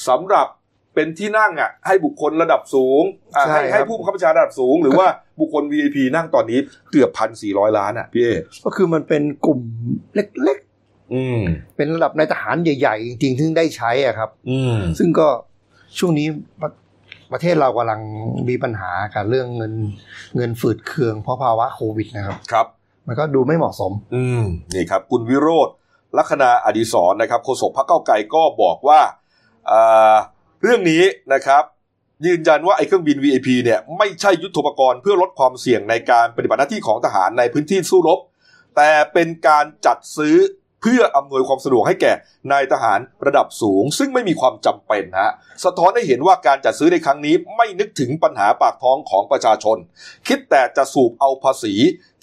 [0.07, 0.47] สำหรับ
[0.95, 3.03] เป็นที่นั่งอะ ให้บุคคลระดับสูง
[3.35, 5.07] อะใช่ให้ครับให้ผู้บังคับบัญชาระดับสูง หรือว่า
[5.39, 6.59] บุคคล VIP นั่งตอนนี้
[6.91, 8.29] เกือบพันสี่ร้อยล้านอะพี่เอ
[8.65, 9.59] ก็คือมันเป็นกลุ่ม
[10.15, 10.57] เล็ก
[11.13, 15.27] อืมๆเป็นระดับนายทหารใหญ่ๆ จริงๆที่ได้ใช้อะครับ อืมซึ่งก็
[15.97, 16.27] ช่วงนี้
[16.61, 16.69] ประ
[17.31, 18.01] ประเทศเรากำลัง
[18.49, 19.73] มีปัญหากับเรื่องเงิน
[20.35, 22.67] เงินฝืดเคืองเพราะภาวะโควิดนะครับ ครับ
[23.07, 24.41] มันก็ดูไม่เหมาะสม อืม
[24.73, 25.69] นี่ครับ คุณวิโรธ
[26.17, 29.01] ลัคนาอดิศรนะครับโฆษกพรรคเก้าไกลก็บอกว่า
[30.61, 31.63] เรื่องนี้นะครับ
[32.25, 38.19] ยืนยันว่าไอ้เครื่องบิน VIP เนี่ยไม่ใช่ยุทธปกรณ์เพื่อลดความเสี่ยงในการปฏิบัติหน้าที่ของทหารในพื้นที่สู้รบ
[38.75, 40.35] แต่เป็นการจัดซื้อ
[40.81, 42.13] เพื่ออำนวยความสะดวกให้แก่
[42.51, 45.31] นายทหารระดับสูง ซึ่งไม่มีความจำเป็นฮะ
[45.63, 49.77] สะท้อนให้เห็นว่าการจัดซื้อในครั้งนี้ไม่นึกถึงปัญหาปากท้องของประชาชน
[50.27, 51.73] คิดแต่จะสูบเอาภาษี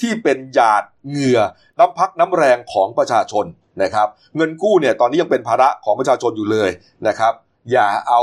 [0.00, 1.40] ที่เป็นหยาดเหงื่อ
[1.78, 3.46] น้ำพักน้ำแรงของประชาชน
[3.82, 6.70] นะครับเงินกู้เนี่ยตอนนี้ยังเป็นภาระของประชาชนอยู่เลย
[7.08, 7.32] นะครับ
[7.72, 8.22] อย่าเอา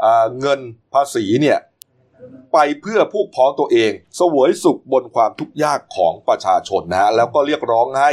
[0.00, 0.60] เอ่อเงิน
[0.94, 1.58] ภาษีเนี่ย
[2.52, 8.10] ไปเพื่อพวกพ้องตัวเองเสวยสุขบนความทุกข์ยากของประชาชนนะฮะแล้วก็เรียกร้องให้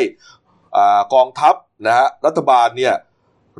[0.75, 0.79] อ
[1.13, 1.55] กองทัพ
[1.87, 2.93] นะฮะรัฐบาลเนี่ย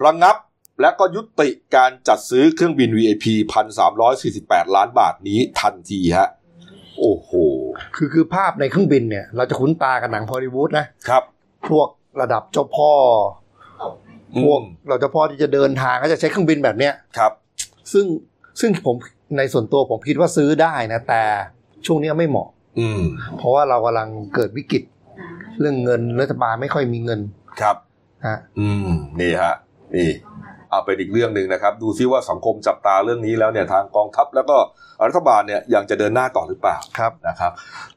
[0.04, 0.36] ระงงับ
[0.82, 3.26] และก็ยุติการจัดซื้อเครื่องบิน VIP
[4.02, 6.30] 1,348 ล้านบาทนี้ทันทีฮะ
[7.00, 7.32] โอ้โห
[7.96, 11.24] คือคือภาพในเครื่องบินเนี่ย เราจะคุ้นตากับหนังฮอลลีวูดนะครับ
[11.70, 11.88] พวก
[12.22, 12.92] ระดับเจ้าพ่อ
[14.44, 17.32] พวกอืมเราเจ้าพ่อที่จะเดินทางก็จะใช้เครื่องบินแบบเนี้ยครับ
[17.94, 18.06] ซึ่ง
[18.60, 18.96] ซึ่งผม
[19.38, 21.22] ในส่วนตัวผมคิดว่าซื้อได้นะ แต่
[21.86, 22.48] ช่วงนี้ไม่เหมาะ
[22.80, 23.02] อืม
[23.38, 24.84] เพราะว่าเรากำลังเกิดวิกฤต
[25.60, 27.20] เรื่องเงินรัฐบาลไม่ค่อยมีเงิน
[27.62, 27.76] ครับ
[28.28, 29.56] ฮะอืมนี่ฮะ
[29.96, 30.10] นี่
[30.72, 34.58] เอาเป็นอีกเรื่องหนึ่งนะครับ ดูซิว่าสังคมจับตาเรื่องนี้แล้วเนี่ยทางกองทัพแล้วก็
[35.08, 37.52] รัฐบาลเนี่ยยังจะเดินหน้าต่อหรือเปล่าครับนะครับ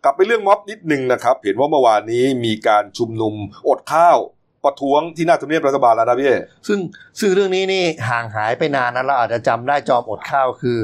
[0.04, 3.34] กลับไปเรื่องม็อบนิดนึงนะครับ เห็นว่าเมื่อวานนี้มีการชุมนุม
[3.68, 4.18] อดข้าว
[4.64, 6.32] ประท้วงที่หน้าทำเนียบรัฐบาลแล้วนะพี่เอ
[6.68, 6.78] ซึ่ง
[7.20, 10.78] ซึ่งเรื่องนี้นี่ห่างหายไปนานนะเราอาจจะจำได้จอมอดข้าวคือ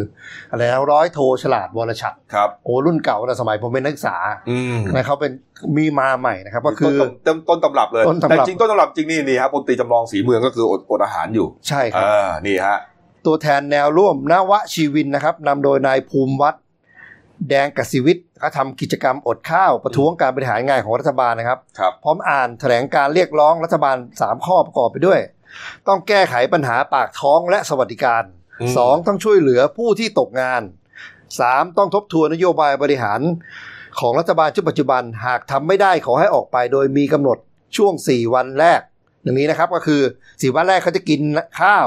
[0.51, 4.16] อะไรนะร้อยโทฉลาดวรชัดครับโอ้รุ่นเก่าแต่สมัยผมเป็นนักศึกษา
[4.51, 5.33] อืมนะเขาเป็น
[5.77, 12.79] มีมาใหม่นะครับ ก็คือต้นต้นต้นตำรับเลยต้นตำรับแต่จริงต้นตำรับจริงนี่นี่ครับพลตรีจำลองสีเมืองก็คืออดอดอาหารอยู่ ใช่ครับอ่านี่ฮะ
[13.27, 16.62] ตัวแทนแนวร่วมนวชีวินนะครับนำโดยนายภูมิวัฒน์
[17.48, 25.20] แดงกสิวิทย์เขาทำกิจกรรมอดข้าวประท้วงการบริหารงานของรัฐบาลนะครับครับ พร้อมอ่านแถลงการเรียกร้องรัฐบาล 3 ข้อประกอบไปด้วย
[25.88, 28.22] ต้องแก้ไขปัญหาปากท้องและสวัสดิการ
[28.61, 29.07] อืม 2.
[29.07, 30.62] ต้องช่วยเหลือผู้ที่ตกงาน
[31.20, 31.79] 3.
[31.79, 33.20] ต้องทบทวนนโยบายบริหาร
[34.00, 37.38] ของรัฐบาลชุดปัจจุบันหากทำไม่ได้ขอให้ออกไปโดยมีกำหนด
[37.76, 38.81] ช่วง 4 วันแรก
[39.22, 41.20] อย่างนี้นะครับก็คือ 4 วันแรกเขาจะกิน
[41.61, 41.87] ข้าว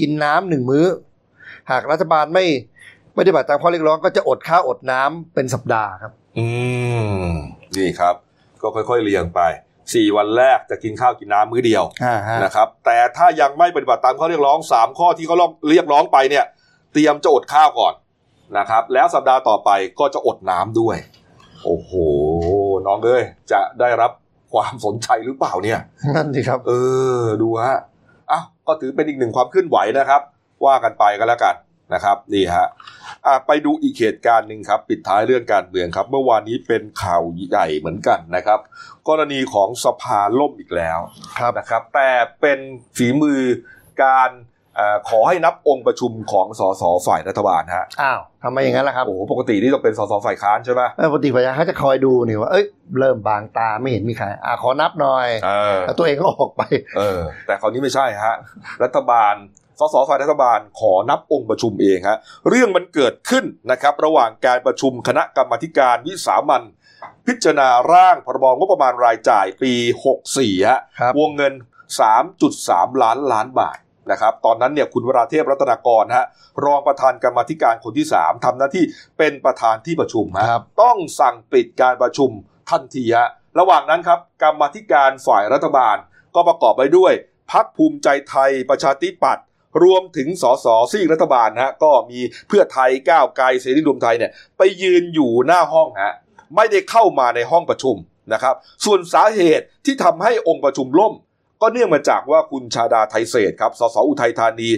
[0.00, 0.86] กินน้ำหนึ่งมื้อ
[1.70, 2.44] หากรัฐบาลไม่
[3.14, 6.46] ไม่ได้ปฏิบัติตามข้อเรียกร้องก็จะอดข้าวอดน้ำเป็นสัปดาห์ครับ อื
[7.26, 7.30] ม
[7.76, 8.14] นี่ครับ
[8.62, 9.40] ก็ค่อยๆเรียงไป
[9.94, 15.36] สี่วันแรกจะกินข้าวกินน้ำมื้อเดียวอ่าฮะนะครับ แต่ถ้ายังไม่ปฏิบัติตามข้อเรียกร้องสามข้อที่เขา
[15.68, 16.44] เรียกร้องไปเนี่ย
[16.92, 17.94] เตรียมจะอดข้าวก่อน
[18.58, 20.96] นะครับ แล้วสัปดาห์ต่อไปก็จะอดน้ำด้วย
[21.64, 21.92] โอ้โห
[22.86, 23.22] น้องเอ้ย
[23.52, 24.10] จะได้รับ
[24.52, 25.80] ความสนใจหรือเปล่าเนี่ย
[26.14, 26.72] นั่นสิครับ เอ
[27.18, 27.76] อ ดูฮะ
[28.30, 30.20] อ้าวก็ถือเป็นอีกหนึ่งความเคลื่อนไหวนะครับ
[30.66, 31.54] ว่ากันไปก็แล้วกัน
[31.92, 32.66] นะครับนี่ฮะ
[33.26, 38.60] อะไปดูอีกเหตุการณ์หนึ่งครับ ปิดท้ายเรื่องการเมืองครับ เมื่อวานนี้เป็นข่าวใหญ่เหมือนกันนะครับ
[39.08, 40.98] กรณีของสภาล่มอีกแล้ว
[41.38, 42.58] ครับนะครับ แต่เป็น
[42.96, 43.40] ฝีมือ
[44.04, 44.30] การ
[44.76, 52.64] เอ่อขอให้นับองค์ประชุมของสสฝ่ายรัฐบาลฮะอ้าวทำไมอย่างนั้นล่ะครับโอ้โหปกตินี่ต้องเป็นสสฝ่ายค้านใช่ไหมเออปกติพยาเขาจะคอยดูนี่ว่าเอ้ย
[52.98, 56.62] เริ่มบางตาไม่เห็นมีใครอ่าขอนับหน่อยเออแล้วตัวเองก็ออกไป
[56.98, 58.36] เออ แต่คราวนี้ไม่ใช่ฮะ
[58.82, 59.34] รัฐบาล
[59.78, 66.62] สสฝ่ายรัฐบาลขอนับองค์ประชุมเองฮะเรื่องมันเกิดขึ้นนะครับระหว่างการประชุมคณะกรรมาธิการวิสามัน
[67.26, 69.72] พิจารณาร่างพรบงบประมาณรายจ่ายปี
[70.20, 71.52] 64ฮะครับวงเงิน
[72.28, 73.78] 3.3 ล้านล้านบาท
[74.10, 76.26] นะครับตอนนั้นเนี่ยคุณวราเทพรัตนากรฮะ
[76.64, 78.84] รองประธานกรรมาธิการคนที่ 3ทำหน้าที่
[79.18, 82.30] เป็นประธานที่ประชุมฮะครับต้องสั่งปิดการประชุม
[82.70, 85.96] ทันทีฮะระหว่างนั้นครับกรรมาธิการฝ่ายรัฐบาล
[86.34, 87.12] ก็ประกอบไปด้วย
[87.52, 89.44] พักภูมิใจไทยประชาธิปัตย์
[89.82, 96.14] รวมถึงสสซีกรัฐบาลฮะก็มีเพื่อไทยก้าวไกลเสรีรวมไทยเนี่ยไปยืนอยู่หน้าห้องฮะ
[96.56, 97.96] ไม่ได้เข้ามาในห้องประชุม
[98.32, 101.14] นะครับส่วนสาเหตุที่ทำให้องค์ประชุมล่ม
[101.62, 104.70] ก็เนื่องมาจากว่าคุณชาดาไทยเศรษฐ์ครับสสอุทัยธานี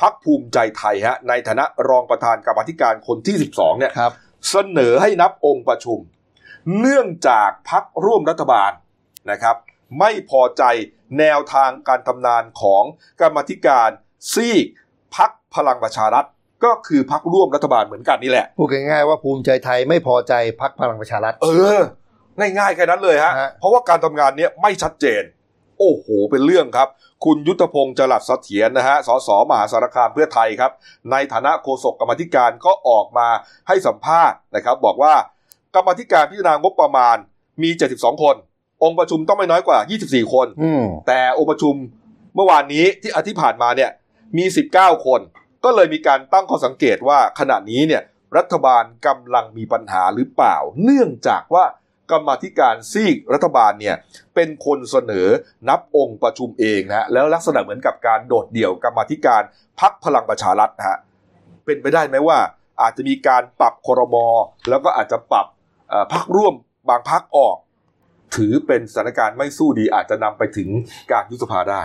[0.00, 4.12] พักภูมิใจไทยฮะในฐานะรองประธานกรรมาธิการคนที่ 12เนี่ยครับ
[4.50, 5.98] เสนอให้นับองค์ประชุม
[6.80, 8.72] เนื่องจากพักร่วมรัฐบาล
[9.30, 9.56] นะครับ
[9.98, 10.62] ไม่พอใจ
[11.18, 12.82] แนวทางการทำงานของ
[13.20, 13.90] กรรมาธิการ
[14.32, 14.66] ซีก
[15.16, 16.24] พักพลังประชารัฐ
[16.64, 21.80] ก็คือพักร่วมรัฐบาลเหมือนกันนี่แหละ พูดง่ายๆว่าภูมิใจไทยไม่พอใจพักพลังประชารัฐ เออ
[22.38, 25.22] ง่ายๆแค่นั้นเลยฮะ ฮะ เพราะว่าการทำงานเนี้ยไม่ชัดเจน
[25.78, 26.88] โอ้โห เป็นเรื่องครับ
[27.24, 30.72] คุณยุทธพงศ์จรัสเสถียรนะฮะ สสมหาสารคามเพื่อไทยครับ
[31.10, 33.28] ในฐานะโฆษกกรรมาธิการก็ออกมา
[33.68, 35.14] ให้สัมภาษณ์นะครับ บอกว่า
[35.74, 37.16] กรรมาธิการพิจารณางบประมาณ
[37.62, 38.36] มี 72 คน
[38.82, 41.74] องค์ประชุมต้องไม่น้อยกว่า 24 คน อืมแต่องค์ประชุม
[42.34, 43.90] เมื่อวานนี้ที่อาทิตย์ผ่านมาเนี่ย
[44.36, 45.20] มี 19 คน
[45.64, 48.02] ก็เลยมีการตั้งข้อสังเกตว่าขณะนี้เนี่ย
[48.36, 51.64] รัฐบาลกำลังมีปัญหาหรือเปล่า เนื่องจากว่า
[52.10, 53.96] กรรมธิการซีกรัฐบาลเนี่ย
[54.34, 55.28] เป็นคนเสนอ
[55.68, 59.42] นับองค์ประชุมเองนะแล้วลักษณะเหมือนกับการโดดเดี่ยวกรรมธิการ
[59.80, 60.98] พักพลังประชารัฐนะฮะ
[61.64, 62.38] เป็นไปได้ไหมว่า
[62.82, 64.16] อาจจะมีการปรับครม
[64.68, 65.46] แล้วก็อาจจะปรับ
[66.12, 66.54] พักร่วม
[66.88, 67.56] บางพักออก
[68.36, 70.68] ถือเป็นสถานการณ์ไม่สู้ดีอาจจะนำไปถึง
[71.12, 71.82] การยุบสภาได้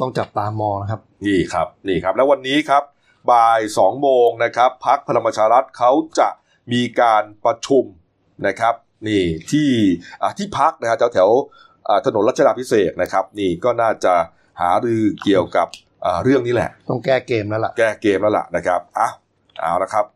[0.00, 2.82] ต้องจับตามองนะครับ นี่ครับนี่ครับ แล้ววันนี้ครับ
[3.30, 6.28] บ่ายสองโมงนะครับพักพลังประชารัฐเขาจะ
[6.72, 7.84] มีการประชุม
[8.46, 8.74] นะครับ
[9.08, 9.68] นี่ที่
[10.22, 14.14] อ่าที่พักนะฮะแถวแถวๆอ่าถนนรัชดาพิเศษกนะครับ นี่ก็น่าจะ
[14.60, 15.68] หารือเกี่ยวกับ
[16.04, 19.08] อ่าเรื่องนี้แหละ ต้องแก้เกมแล้วล่ะ แก้เกมแล้วล่ะนะครับอะ
[19.60, 20.06] เอาละครับ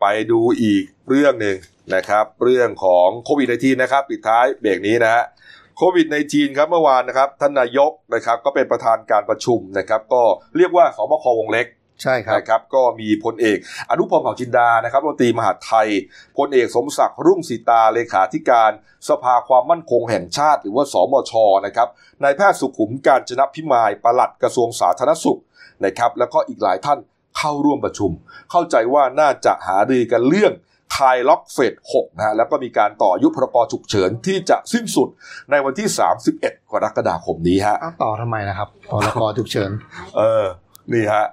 [0.00, 1.56] ไปดูอีกเรื่องหนึ่ง
[1.94, 5.24] นะครับ เรื่องของโควิด -19 นะครับ ปิดท้ายเบรกนี้นะฮะ
[5.61, 10.22] โควิด -19 ครับเมื่อวานนะครับท่านนายกนะครับก็เป็นประธานการประชุมนะครับ ก็
[10.56, 11.66] เรียกว่าสบควงเล็ก
[12.02, 13.58] ใช่ครับนะครับ ก็มีพลเอก
[13.90, 15.88] อนุพงศ์เผ่าจินดานะครับรัฐมนตรีมหาดไทย
[16.36, 18.70] พลเอกสมศักดิ์รุ่งสีตาเลขาธิการ
[19.08, 21.32] สภาความมั่นคงแห่งชาติ หรือว่าสมช
[21.66, 21.88] นะครับ
[22.22, 25.40] นายแพทย์สุขุมการจนะพิมายปลัดกระทรวงสาธารณสุข
[25.84, 26.98] นะครับ แล้วก็อีกหลายท่าน
[27.38, 28.10] เข้าร่วมประชุม
[28.50, 30.52] เข้าใจว่าน่าจะหารือกันเรื่อง
[30.94, 35.08] คลายล็อกเฟส6นะฮะแล้วก็มีการต่ออายุพรกฉุกเฉินที่จะสิ้นสุด
[35.50, 35.88] ในวันที่
[36.30, 39.70] 31 กรกฎาคมนี้ฮะอ้าวต่อทำไมนะครับพรกฉุกเฉิน
[40.16, 40.44] เออ
[40.92, 41.24] นี่ฮะ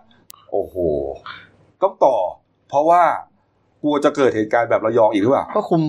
[0.51, 0.75] โอ้โห
[1.81, 2.17] ต้องต่อ
[2.69, 3.03] เพราะว่า
[3.83, 5.81] กลัวจะเกิดเหตุการณ์แบบระยองอีกหรือเปล่า ก็คุม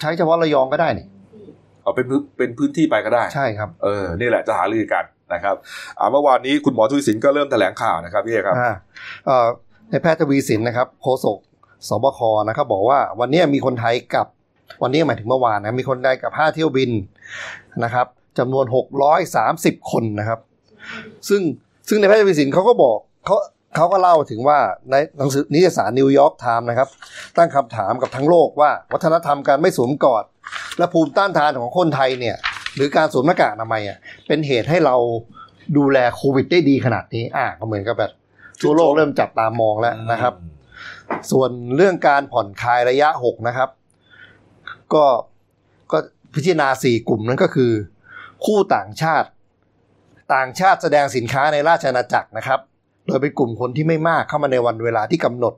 [0.00, 1.06] ใช้เฉพาะระยองก็ได้นี่
[1.82, 5.04] เอาเป็นพื้นเป็นพื้นที่ไปก็ได้ ใช่ครับ เออ นี่แหละจะหารือกัน
[5.34, 5.56] นะครับ
[5.98, 8.72] อ่าเมื่อวานนี้คุณหมอทุยสินก็เริ่มแถลงข่าวนะครับพี่เอกครับอ่า
[9.26, 9.46] เอ่อ
[9.90, 11.38] ในแพทย์ทวีสินนะครับโฆษก
[11.88, 14.26] สบคนะครับบอกว่าวันนี้มีคนไทยกับ
[14.82, 16.90] วันนี้หมายถึงเมื่อวานนะมีคนไทยกับ5เที่ยวบิน
[17.84, 18.06] นะครับ
[18.38, 18.64] จำนวน
[19.28, 20.38] 630 คนนะครับ
[21.28, 21.42] ซึ่ง
[21.88, 23.36] ซึ่งในแพทย์วีสินเขาก็บอกเขา
[23.76, 24.58] เขาก็เล่าถึงว่า
[24.90, 26.88] ในหนังสือนิตยสารนิวยอร์กไทม์นะครับ
[27.36, 30.24] ตั้งคำถามกับทั้งโลกว่า วัฒนธรรมการไม่สวมกอด
[30.78, 32.36] และภูมิต้านทานของคนไทยเนี่ย
[32.76, 34.96] หรือการสวมหน้ากากอนามัยอะเป็นเหตุให้เรา
[35.76, 38.12] ดูแลโควิดได้ดีขนาดนี้ อ่าก็เหมือนกับแบบ
[38.60, 40.34] ทั่วโลกเริ่มจับตามองแล้วนะครับ
[41.30, 43.68] ส่วนเรื่องการผ่อนคลายระยะ 6 นะครับ
[44.94, 45.04] ก็
[45.92, 45.98] ก็
[46.34, 47.72] พิจารณา 4 กลุ่มนั้นก็คือ
[48.44, 49.28] คู่ต่างชาติ
[50.34, 52.60] ต่างชาติแสดงสินค้าในราชอาณาจักรนะครับ
[53.06, 55.54] โดยเป็นกลุ่มคนที่ไม่มากเข้ามาในวันเวลาที่กำหนด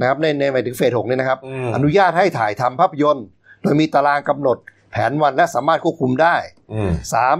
[0.00, 3.26] นะครับในในหมายถึงเฟสหกเนี่ยนะครับอืมอนุญาตให้ถ่ายทำภาพยนตร์
[3.62, 4.58] โดยมีตารางกำหนด
[4.90, 6.36] แผนวันและสามารถควบคุมได้
[6.72, 7.36] อืมสาม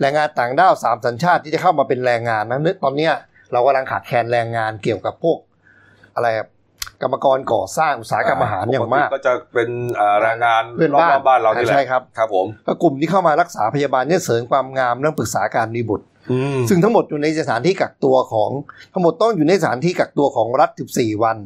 [0.00, 3.12] แรงงานต่างด้าวสามสัญชาติที่จะเข้ามาเป็นแรงงานนะนึกตอนเนี้ย
[3.52, 5.38] เรากำลังขาดแคลนแรงงานเกี่ยวกับพวก
[6.14, 6.46] อะไรอะ
[7.02, 16.06] กรรมกรก่อสร้างอุตสาหกรรมอาหารอย่างมากปติก็จะเป็นเอ่อแรงงานเพื่อนรบ้านอบๆบ้านเรานี่แหละใช่ครับครับผมก็กลุ่มที่เข้ามารักษาพยาบาลเนี่ยเสริมความงามเรื่องปรึกษาการมีบุตร
[16.68, 18.50] ซึ่งทั้งหมดอยู่ในสถานที่กักตัวของ
[18.92, 21.36] ทั้งหมดต้องอยู่ในสถานที่กักตัวของรัฐ 14 วัน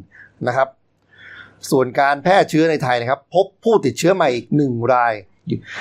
[0.47, 0.67] นะครับ
[1.71, 5.13] ส่วนการแพร่เชื้อในไทยนะครับ พบผู้ติดเชื้อใหม่อีกหนึ่งราย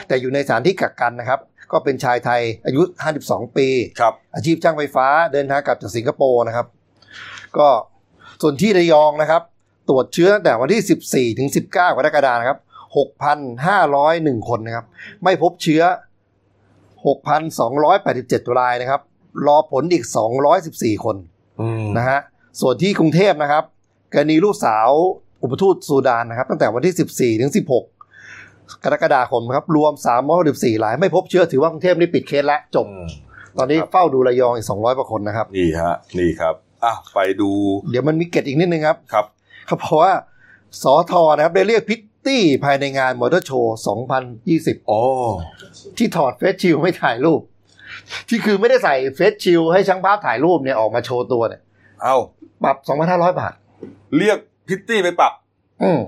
[0.09, 1.41] แต่อยู่ในสถานที่กักกันนะครับ
[1.73, 2.83] ก็เป็นชายไทยอายุ
[3.21, 3.69] 52 ปี
[4.01, 6.67] ครับอาชีพช่างไฟฟ้าเดินทางกลับจากสิงคโปร์นะครับ
[7.59, 7.69] ก็
[8.43, 9.43] ส่วนที่ระยองนะครับ
[9.89, 12.59] ตรวจเชื้อตั้งแต่วันที่ 14 ถึง 19 กรกฎาคมนะครับ
[13.75, 14.87] 6,501 คนนะครับ
[15.25, 15.83] ไม่พบเชื้อ
[17.05, 19.01] 6,287รายนะครับ
[19.47, 20.05] รอผลอีก
[20.55, 21.17] 214 คน
[21.61, 22.21] อืมนะฮะ
[22.61, 23.65] ส่วนที่กรุงเทพนะครับ
[24.13, 24.89] กรณีลูกสาว
[25.43, 27.83] อุปทูตซูดานนะครับ ตั้งแต่วันที่ 14 ถึง 16
[28.85, 29.93] กรกฎาคมครับ รวม
[30.39, 32.87] 314ราย ไม่พบเชื้อถือว่ากรุงเทพนี่ปิดเคสแล้วจบ
[33.59, 37.51] ตอนนี้เฝ้าดูระยองอีก 200กว่าคนนะครับ นี่ฮะ นี่ครับอะไปดู
[37.91, 39.27] เดี๋ยวมันมีเกตอีกนิดนึงครับครับ
[39.67, 40.15] เขาบอกว่า
[40.83, 43.77] สอทอนะครับได้เรียกพิตตี้ภายในงานมอเตอร์โชว์
[44.33, 44.99] 2020โอ้
[45.99, 47.41] ที่ถอดเฟซชิลไม่ถ่ายรูป
[48.29, 51.63] ที่คือไม่ได้ใส่เฟซชิลให้ช่างภาพถ่ายรูปเนี่ยออกมาโชว์ตัวเนี่ย
[52.03, 52.17] เอ้า
[52.65, 52.77] ปรับ
[53.09, 53.53] 2,500 บาท
[54.19, 55.33] เรียกพิตตี้ไปปรับ
[55.83, 56.01] อืม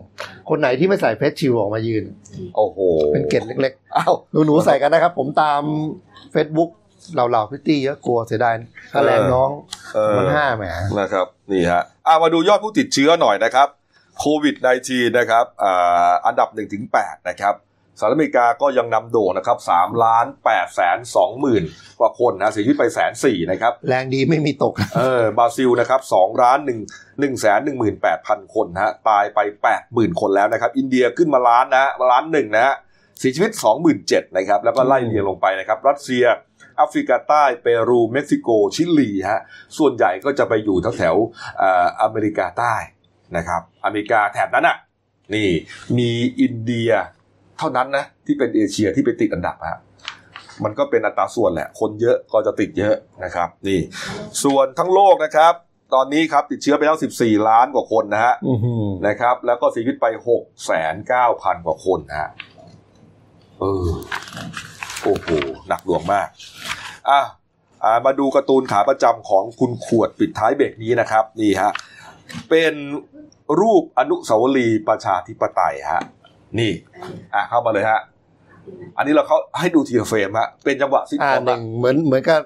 [0.49, 2.05] คนไหนที่ไม่ใส่เฟซชิลออกมายืน
[2.57, 2.79] โอ้โห
[3.12, 5.61] เป็นเกตเล็กเอ้าๆหนูๆใส่กันนะครับ ผมตาม
[6.35, 6.71] Facebook
[7.12, 8.55] เหล่าๆพิตตี้เยอะกลัวเสียดาย
[8.92, 9.51] ค่าแรงน้อง
[9.95, 10.64] เออมันห้าแหม
[10.99, 13.69] นะครับ นี่ฮะ อะมาดูยอดผู้ติดเชื้อหน่อยนะครับ
[14.19, 17.55] โควิด -19 นะครับอ่าอันดับ1ถึง8นะครับ
[17.99, 21.64] สหรัฐอเมริกาก็ยังนำโด่งนะครับ3ล้าน8แสน2หมื่น
[21.99, 26.59] กว่าคนนะเสียชีวิตไปแสนสี่นะครับ แรงดีไม่มีตก เออบราซิลนะครับ2ล้าน
[26.92, 27.92] 1 1แสน1 8 0
[28.29, 29.38] 0 0 คนนะฮะตายไป
[29.81, 32.75] 80,000 คนแล้วนะครับ อินเดียขึ้นมาล้านนะฮะล้านหนึ่งนะฮะ
[33.19, 33.51] เสียชีวิต
[33.95, 36.25] 27,000นะครับแล้วก็ไล่เรียงลงไปนะครับ รัสเซีย
[36.77, 39.41] แอฟริกาใต้เปรูเม็กซิโกชิลีฮะ
[39.79, 42.75] ส่วนใหญ่ก็จะไปอยู่แถวแถวๆเอ่ออเมริกาใต้
[43.37, 44.77] นะครับ อเมริกาแถบนั้นอะ
[45.35, 45.49] นี่
[45.99, 46.11] มี
[46.41, 46.91] อินเดีย
[47.59, 49.79] เท่านั้นนะที่เป็นเอเชียที่ไปติดอันดับฮะ
[50.65, 53.81] มันก็เป็นอัตราส่วนแหละ คนเยอะก็จะติดเยอะนะครับ นี่
[54.45, 55.55] ส่วนทั้งโลกนะครับ
[55.95, 60.33] ตอนนี้ครับติดเชื้อไปแล้ว 14 ล้านกว่าคนนะฮะอือหือนะครับ แล้วก็เสียชีวิตไป6 9
[60.69, 62.31] 0 0 0 กว่าคนนะฮะ
[63.61, 63.89] เออ
[65.07, 65.29] โอ้โห
[65.69, 66.29] หนักหน่วงมาก
[67.11, 67.21] อะ
[67.85, 71.73] อ่ามาดูการ์ตูนขาประจำของคุณขวดปิดท้ายเบรกนี้นะครับ นี่ฮะ
[72.51, 72.75] เป็น
[73.61, 76.03] รูปอนุสาวรีย์ประชาธิปไตยฮะ
[76.59, 76.73] นี่
[77.35, 78.01] อะเข้ามาเลยฮะ
[78.97, 82.40] อันนี้เราเขาให้ดูทีละเฟรมฮะเป็นจังหวะซิทอ่าคอมหนึ่อะงเหมือนเหมือนกับ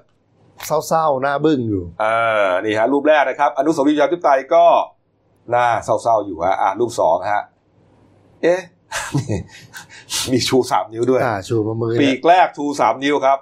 [0.89, 4.65] เศร้าๆหน้าบึ้งอยู่อ่านี่ฮะรูปแรกนะครับ อนุสาวรีย์ประชาธิปไตยก็
[5.51, 7.43] หน้าเศร้าๆอยู่ฮะอ่ารูปสองฮะ
[8.43, 8.61] เอ๊ะ
[10.33, 13.39] มีชูสามนิ้วด้วยอ่าชูมามือปีเนี่ยกแรกชูสามนิ้วครับ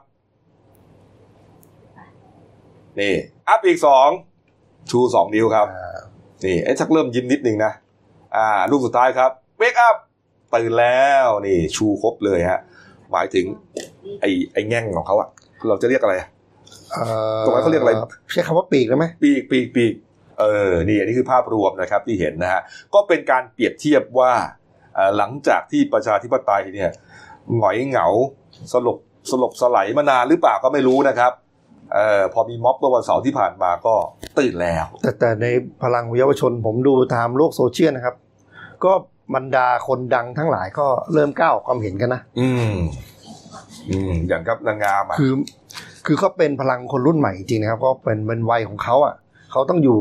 [3.00, 3.14] นี่
[3.48, 4.08] อัพอีกสอง
[4.90, 5.96] ชูสองนิ้วครับอ่า
[6.44, 7.72] นี่ไอ้ชักเริ่มยิ้มนิดนึงนะ
[8.36, 9.96] อ่ารูปสุดท้ายครับเวกอัพ
[10.54, 12.60] ตื่นแล้วนี่ชูครบเลยฮะ
[13.12, 13.46] หมายถึง
[14.20, 15.28] ไอ้ไอ้แง่งของเขาอะ
[15.68, 16.28] เราจะเรียกอะไรอะ
[16.92, 17.04] เอ่
[17.38, 17.92] อตรงนั้นเขาเรียกอะไร
[18.32, 19.94] ใช้คำว่าปีกได้ไหมปีกปีกปีก
[20.40, 22.60] เออนี่อันนี้คือภาพรวมนะครับที่เห็นนะฮะ
[22.94, 24.57] ก็เป็นการเปรียบเทียบว่าเอ่อ
[25.16, 26.90] หลังจากที่ประชาธิปไตยเนี่ย
[27.56, 28.06] หงอยเหงา
[28.72, 28.98] สลบ
[29.30, 31.32] สลบสลายมานานหรือเปล่าก็ไม่รู้นะครับ
[31.94, 33.94] เอ่อพอมีม็อบเมื่อวันเสาร์ที่ผ่านมาก็
[34.38, 35.46] ตื่นแล้ว แต่แต่ใน
[35.82, 38.14] พลังเยาวชนผมดูตามโลกโซเชียลนะครับ
[38.84, 38.92] ก็
[39.34, 42.76] บรรดาคนดังทั้งหลายก็เริ่มก้าวออกความเห็นกันนะ อืม
[43.90, 45.32] อืม อย่างกับนางงามอะคือ
[46.06, 49.14] คือเขาเป็นพลังคนรุ่นใหม่จริงๆนะครับ ก็เป็นเป็นวัยของเขาอะ
[49.52, 50.00] เขาต้องอยู่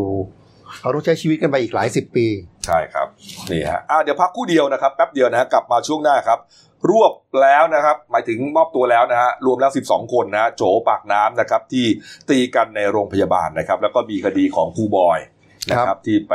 [0.80, 2.26] เขาต้องใช้ชีวิตกันไปอีกหลายสิบปี
[2.68, 3.08] ใช่ครับ
[3.52, 6.40] นี่ฮะอะเดี๋ยวพักครู่เดียวนะครับแป๊บเดียวนะฮะกลับมาช่วงหน้าครับ
[6.90, 11.86] รวบแล้วนะครับ หมายถึงมอบตัวแล้วนะฮะรวมแล้ว 12 คนนะฮะโจปากน้ำนะครับ ที่
[12.30, 15.20] ตีกันในโรงพยาบาลนะครับ แล้วก็มีคดีของครูบอย
[15.72, 16.34] นะคครัรับบที่ไป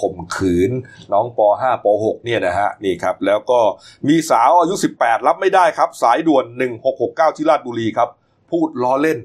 [0.00, 0.70] ข่มขืน
[1.12, 3.60] น้องป .5 ป .6 เนี่ยนะฮะนี่ครับ แล้วก็
[4.08, 6.44] มีสาวอายุ 18 รับไม่ได้ครับ สายด่วน
[6.90, 8.08] 1669 ที่ราชบุรีครับ
[8.50, 9.18] พูดล้อเล่น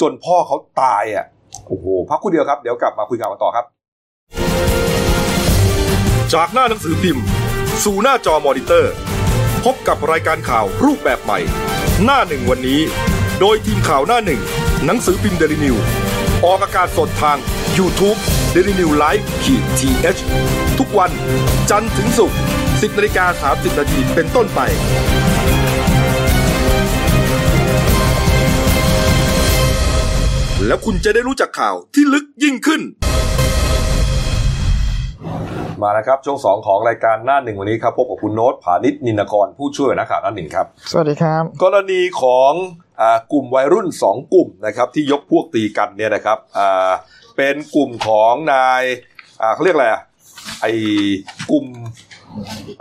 [0.00, 1.26] จนพ่อเขาตายอะ
[1.68, 3.66] โอ้โหพักครู่เดียวครับ เดี๋ยวกลับมาคุยกันต่อครับ
[6.34, 7.24] จากหน้าหนังสือพิมพ์
[7.84, 8.92] สู่หน้าจอมอนิเตอร์
[9.64, 11.38] พบกับรายการข่าวรูปแบบใหม่
[12.04, 12.80] หน้าหนึ่งวันนี้
[13.40, 14.40] โดยทีมข่าวหน้าหนึ่ง
[14.84, 15.76] หนังสือพิมพ์เดลิวิว
[16.44, 17.38] ออกอากาศสดทาง
[17.78, 18.18] YouTube
[18.54, 21.10] d e l i n e w l i v e ขีดทีเทุกวัน
[21.70, 22.38] จันทร์ถึงศุกร์
[22.68, 24.60] 10นาฬิกา30นาทีเป็นต้นไป
[30.66, 32.82] แล้วคุณจะได้รู้จักข่าวที่ลึกยิ่งขึ้น
[35.82, 42.52] มาแล้วครับช่วงสองของรายการหน้าหนึ่งวันนี้ครับพบกับคุณโน้ตผานิชนินกรผู้ช่วยนักข่าวหน้าหนึ่งครับ สวัสดีครับ กรณีของ
[43.00, 46.90] อากลุ่มวัยรุ่นสองกลุ่มนะครับที่ยกพวกตีกันเนี่ยนะครับอ่า
[47.36, 48.82] เป็นกลุ่มของนาย
[49.42, 50.02] อ่าเขาเรียกอะไรอะ
[50.62, 50.72] ไอ้
[51.50, 51.66] กลุ่ม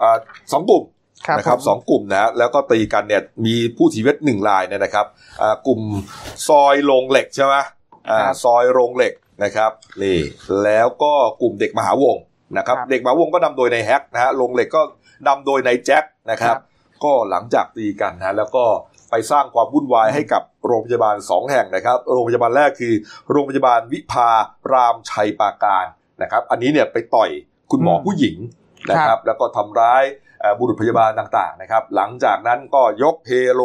[0.02, 0.18] อ่า
[0.52, 0.84] สองกลุ่ม
[1.28, 5.06] ครับนะครับผมสองกลุ่มนะฮะแล้วก็ตีกันเนี่ยมีผู้เสียชีวิตหนึ่งรายเนี่ยนะครับ
[5.42, 5.82] อ่ากลุ่ม
[6.48, 7.56] ซอยโรงเหล็กใช่ไหม
[8.10, 10.20] อ่าซอยโรงเหล็กนะครับนี่
[10.64, 12.24] แล้วก็กลุ่มเด็กมหาวงศ์
[12.58, 14.82] นะครับครับเด็กมหาวงศ์ก็นำโดยนายแฮกนะฮะโรงเหล็กก็
[15.28, 16.62] นำโดยนายแจ็คนะครับครับ
[17.04, 18.66] ก็หลังจากตีกันนะแล้วก็
[19.12, 22.94] ไปสร้างความวุ่นวายให้กับโรงพยาบาลสองแห่งนะครับ โรงพยาบาลแรกคือ
[23.32, 24.32] โรงพยาบาลวิภา
[24.72, 25.86] รามชัยปราการ
[26.22, 27.30] นะครับ อันนี้เนี่ยไปต่อย
[27.72, 28.38] คุณหมอผู้หญิง
[28.90, 30.04] นะครับ แล้วก็ทำร้าย
[30.40, 33.62] เอ่อบุรุษพยาบาลต่างๆนะครับ หลังจากนั้นก็ยกเฮโล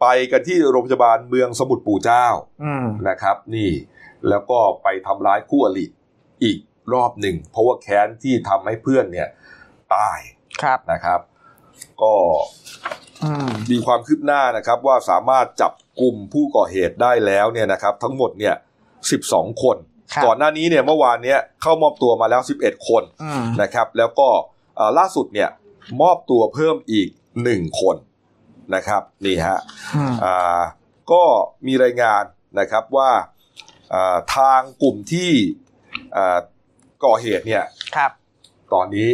[0.00, 2.26] ไปกันที่โรงพยาบาลเมืองสมุทรปู่เจ้า
[2.64, 3.70] อืมนะครับ นี่
[4.28, 5.86] แล้วก็ไปทำร้ายคู่อริ
[6.42, 6.58] อีก
[6.92, 9.28] รอบหนึ่ง เพราะว่าแค้นที่ทำให้เพื่อนเนี่ย
[9.94, 10.18] ตาย
[10.62, 11.20] ครับนะครับ
[12.02, 12.14] ก็
[13.24, 18.54] อืมมีความคืบหน้านะครับว่าสามารถจับกลุ่มผู้ก่อเหตุได้แล้วเนี่ยนะครับ ทั้งหมดเนี่ย
[19.08, 19.76] 12คน
[20.14, 24.28] ครับก่อนหน้านี้เนี่ยเมื่อวานเนี้ยเข้ามอบตัวมาแล้ว11คนอืมนะครับ แล้วก็
[24.76, 25.50] เอ่อล่าสุดเนี่ย
[26.02, 27.08] มอบตัวเพิ่มอีก
[27.44, 27.96] 1คน
[28.74, 29.58] นะครับนี่ฮะ
[29.96, 30.60] อืมอ่า
[31.12, 31.22] ก็
[31.66, 32.22] มีรายงาน
[32.60, 33.10] นะครับว่า
[33.92, 35.30] อ่าทางกลุ่มที่
[36.16, 36.38] อ่า
[37.06, 37.62] ก่อเหตุเนี่ย
[37.96, 38.10] ครับ
[38.72, 39.08] ตอนนี้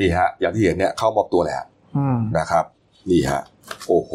[0.00, 1.64] นี่ฮะ อย่างที่เห็นเนี่ยเข้ามอบตัวแล้ว
[1.96, 2.64] อืมนะครับ
[3.10, 3.42] นี่ฮะ
[3.88, 4.12] โอ้โห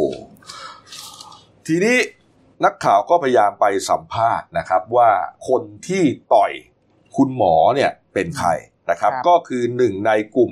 [1.67, 1.98] ทีนี้
[2.65, 5.10] นักข่าวก็พยายามไปสัมภาษณ์นะครับ ว่า
[5.48, 6.52] คนที่ต่อย
[7.15, 8.50] คุณหมอเนี่ยเป็นใคร
[8.91, 10.52] นะครับครับก็คือหนึ่งในกลุ่ม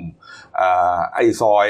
[0.60, 1.66] อ่าไอซอย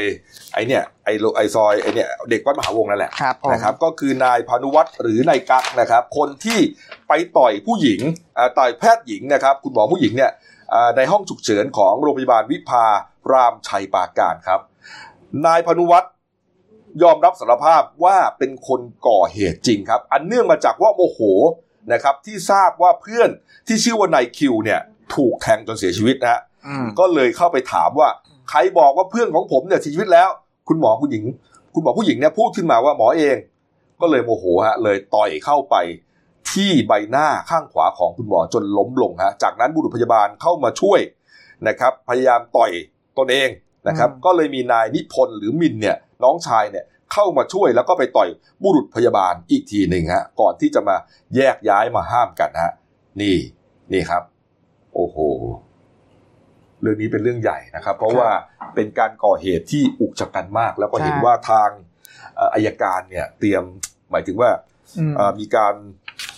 [0.52, 6.58] ไอเนี่ยไอโลไอซอยไอเนี่ยเด็กวัดมหาวงศ์นั่นแหละครับผมนะครับ ก็คือนายพานุวัตรหรือนายกั๊กนะครับ คนที่
[7.08, 8.00] ไปต่อยผู้หญิง
[8.38, 10.49] อ่าต่อยแพทย์หญิงนะครับ คุณหมอผู้หญิงเนี่ยอ่า
[10.96, 12.86] ในห้องฉุกเฉินของโรงพยาบาลวิภา
[13.32, 14.60] รามชัยปราการครับ
[15.46, 16.08] นายพานุวัตร
[17.02, 21.20] ยอมรับสารภาพว่าเป็นคนก่อเหตุจริงครับ อันเนื่องมาจากว่าโมโห
[21.92, 23.30] นะครับ ที่ทราบว่าเพื่อน
[23.66, 24.80] ที่ชื่อว่านายคิวเนี่ย
[25.14, 28.08] ถูกแทงจนเสียชีวิตนะฮะอืมก็เลยเข้าไปถามว่า
[28.50, 30.28] ใครบอกว่าเพื่อนของผมเนี่ยเสียชีวิตแล้ว
[30.68, 31.24] คุณหมอผู้หญิง
[31.74, 33.36] คุณหมอผู้หญิงเนี่ยพูดขึ้นมาว่าหมอเอง
[34.00, 35.76] ก็เลยโมโหฮะเลยต่อยเข้าไป
[36.54, 41.00] ที่ใบหน้าข้างขวาของคุณหมอจนล้มลงฮะจากนั้นบุรุษพยาบาลเข้ามาช่วย
[41.68, 42.70] นะครับพยายามต่อย
[43.18, 43.48] ตนเอง
[43.88, 48.28] นะครับอืมก็เลยมีนายนิพนธ์หรือมินเนี่ยน้องชายเนี่ยเข้ามาช่วยแล้วก็ไปต่อย
[48.62, 50.96] บุรุษพยาบาลอีกทีหนึ่งฮะก่อนที่จะมา
[51.36, 52.72] แยกย้ายมาห้ามกันฮะ
[53.20, 53.36] นี่
[53.92, 54.22] นี่ครับ
[54.94, 55.18] โอ้โห
[56.80, 58.28] เรื่องนี้เป็นเรื่องใหญ่นะครับ เพราะว่า
[58.74, 61.70] เป็นการก่อเหตุที่อุกชะกันมาก แล้วก็เห็นใช่ว่าทาง
[62.36, 63.62] เอ่ออายการเนี่ยเตรียม
[64.10, 64.50] หมายถึงว่า
[64.98, 65.74] อืมเอ่อมีการ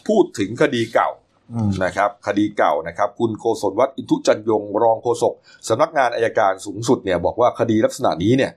[0.08, 1.10] พูดถึงคดีเก่า
[1.54, 5.34] อืมนะครับคดีเก่านะครับ คุณโกศลวัฒน์อินทุจันยงรองโฆษก
[5.68, 8.52] สำนักงานอายการสูงสุดเนี่ยบอกว่าคดีลักษณะนี้เนี่ย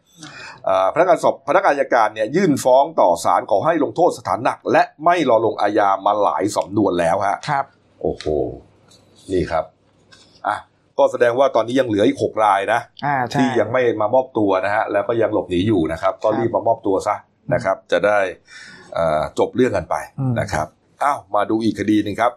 [0.65, 7.65] เอ่อพนักงานสอบพนักงานอายการเนี่ยยื่นฟ้องต่อศาลขอให้ลงโทษสถานหนัก และไม่รอลงอาญามาหลายสำนวนแล้วฮะครับ
[8.01, 8.25] โอ้โห
[9.31, 9.65] นี่ครับ
[10.47, 10.57] อะ
[10.97, 17.15] ก็แสดงว่าตอนนี้ยังเหลืออีกหกรายนะอ่าใช่ที่ยังไม่มามอบตัวนะฮะแล้วก็ยังหลบหนีอยู่นะครับ ก็รีบมามอบตัวซะ
[17.53, 18.19] นะครับ จะได้
[18.93, 20.67] เอ่อจบเรื่องกันไปอืมนะครับ
[21.03, 22.31] อ้าวมาดูอีกคดีหนึ่งครับ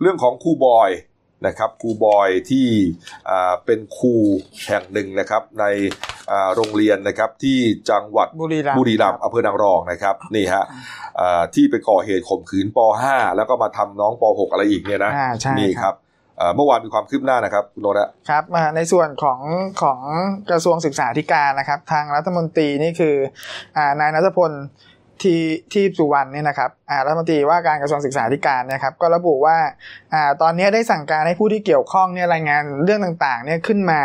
[0.00, 0.90] เรื่องของครูบอย
[1.46, 2.66] นะครับครูบอยที่
[3.30, 4.14] อ่าเป็นครู
[4.66, 5.64] แห่งหนึ่งนะครับ ใน
[6.30, 7.58] อ่าโรงเรียนนะครับที่
[7.90, 10.64] จังหวัดบุรีรัมย์บุรีรัมย์อำเภอนางรองนะครับนี่ฮะ
[11.20, 12.78] อ่าที่ไปก่อเหตุข่มขืนป
[13.08, 15.94] .5 แล้วก็มาทำน้องป .6 อะไรอีกเนี่ยนะอ่าใช่นี่ครับ
[16.40, 19.40] อ่าเมื่อวานมีความคืบหน้านะครับคุณโนตะครับมาในส่วนของ
[19.82, 20.00] ของ
[20.50, 23.16] กระทรวงศึกษาธิการนะครับ ทางรัฐมนตรีนี่คือ
[23.76, 24.52] อ่านายนัทพล
[25.22, 25.40] ที่
[25.72, 29.58] ที่สุวรรณเนี่ยนะครับอ่ารัฐมนตรีว่าการกระทรวงศึกษาธิการเนะครับ ก็ระบุว่า
[30.14, 34.02] อ่าตอนนี้ได้สั่งการให้ผู้ที่เกี่ยวข้องเนี่ยรายงานเรื่องต่างๆเนี่ยขึ้นมา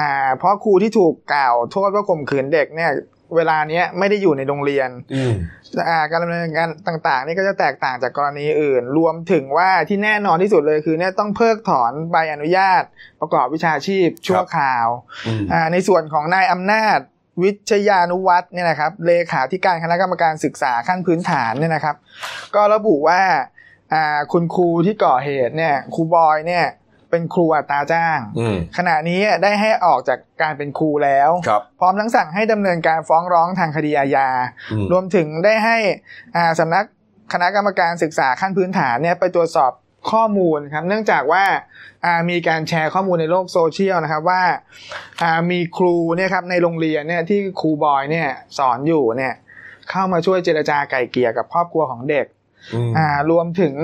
[0.00, 2.92] อ่าเพราะครูที่ถูกกล่าวโทษว่าข่มขืนเด็กเนี่ย
[3.36, 5.32] เวลาเนี้ยไม่ได้อยู่ในโรงเรียนอืม
[5.88, 12.82] อ่าการดำเนินการต่างๆ นี่ก็จะแตกต่างจากกรณีอื่น รวมถึงว่าที่แน่นอนที่สุดเลยคือเนี่ยต้องเพิกถอนใบอนุญาต
[13.20, 14.86] ประกอบวิชาชีพชั่วคราว
[15.26, 16.98] อืมอ่าในส่วนของนายอำนาจ
[17.42, 21.96] วิชยานุวัฒน์เนี่ยนะครับเลขาธิการคณะกรรมการศึกษาขั้นพื้นฐานเนี่ยนะครับ
[22.54, 23.22] ก็ระบุว่า
[23.92, 26.66] อ่าคุณครูที่ก่อเหตุเนี่ยครูบอยเนี่ย
[27.10, 34.28] เป็นครูอัตราจ้างอืมขณะนี้ได้ให้ออกจากการเป็นครูแล้วครับพร้อมทั้งสั่งให้ดำเนินการฟ้องร้องทางคดีอาญา
[34.72, 35.76] อืมรวมถึงได้ให้
[36.36, 36.84] อ่าสำนัก
[37.32, 39.72] คณะกรรมการศึกษาขั้นพื้นฐานเนี่ยไปตรวจสอบ
[40.10, 41.44] ข้อมูลครับ เนื่องจากว่า
[42.04, 44.42] อ่ามีการแชร์ข้อมูลในโลกโซเชียลนะครับว่า
[45.22, 49.34] อ่ามีครูเนี่ยครับในโรงเรียนเนี่ยที่ครูบอยเนี่ยสอนอยู่เนี่ย
[49.90, 52.26] เข้ามาช่วยเจรจาไก่เกลี่ยกับครอบครัวของเด็ก
[52.74, 53.74] อืมอ่ารวมถึง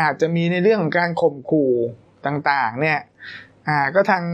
[0.00, 1.72] อาจจะมีในเรื่องของการข่มขู่
[2.26, 2.98] ต่างๆ เนี่ย
[3.68, 4.24] อ่าก็ทาง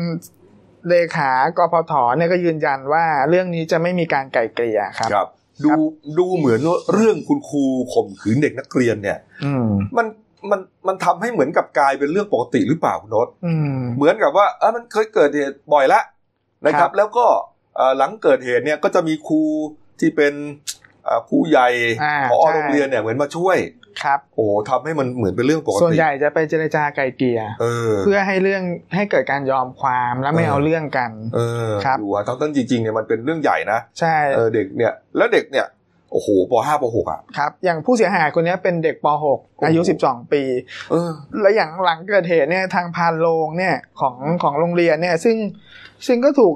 [0.89, 5.29] เลขากพทเนี่ยก็ยืนยันว่าเรื่องนี้จะไม่มีการไก่เกลี่ยครับครับ
[5.65, 5.71] ดู
[6.19, 10.07] ดูเหมือนว่าเรื่องคุณครูข่มขืนเด็กนักเรียนเนี่ยอืมมัน
[10.53, 16.01] มันมันทำให้เหมือนกับกลายเป็นเรื่องปกติหรือเปล่าคุณโนตอืมเหมือนกับว่าเออมันเคยเกิดเหตุบ่อยละ
[16.67, 17.27] นะคครัรับบแล้วก็
[17.77, 19.41] เอ่อหลังเกิดเหตุเนี่ยก็จะมีครู
[20.01, 20.35] ที่เป็น
[21.05, 21.69] เอ่อครูใหญ่
[22.03, 23.59] อ่าพอใช่โรงเรียนเนี่ยเหมือนมาช่วย
[24.03, 28.63] ครับโอ้โหทำให้มันเหมือนเป็นเรื่องปกติส่วนใหญ่จะไปเจรจาไก่เกลี่ยเออเพื่อให้เรื่อง
[28.95, 31.41] ให้เกิดการยอมความและไม่เออเอาเรื่องกัน เอ
[31.71, 35.67] อครับดูว่าทั้งทั้งจริงๆเนี่ยมันเป็นเรื่องใหญ่นะใช่เออเด็กเนี่ย แล้วเด็กเนี่ย
[36.17, 40.43] โอ้โหปห้าปหกอะครับ อย่างผู้เสียหายคนนี้เป็นเด็กป .6 อายุ 12 ปี
[40.91, 41.11] เออ
[41.41, 45.37] และอย่างหลังเกิดเหตุเนี่ยทางพานโรงเนี่ยของของโรงเรียนเนี่ยซึ่ง
[46.07, 46.55] ซึ่งก็ถูก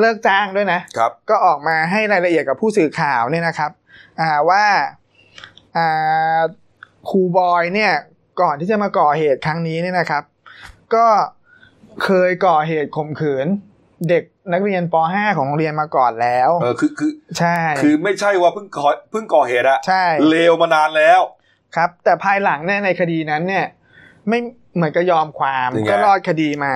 [0.00, 3.70] เลิกจ้างด้วยนะครับ ก็ออกมาให้รายละเอียดกับผู้สื่อข่าวเนี่ยนะครับ
[4.20, 4.64] อ่าว่า
[5.76, 6.40] อ่า
[7.10, 7.92] ครูบอยเนี่ย
[8.40, 10.22] ก่อนที่จะมาก่อเหตุครั้งนี้เนี่ยนะครับ
[10.94, 11.06] ก็
[12.04, 13.46] เคยก่อเหตุข่มขืน
[14.08, 21.20] เด็ก นักเรียนป .5 ของโรงเรียนมาก่อนแล้วเออคือคือใช่ คือไม่ใช่ว่าเพิ่งก่อเพิ่งก่อเหตุอะใช่เลวมานานแล้ว
[21.76, 23.66] ครับ แต่ภายหลังเนี่ยในคดีนั้นเนี่ย
[24.28, 24.38] ไม่
[24.76, 26.74] เหมือนก็ยอมความนี่ไงก็รอดคดีมา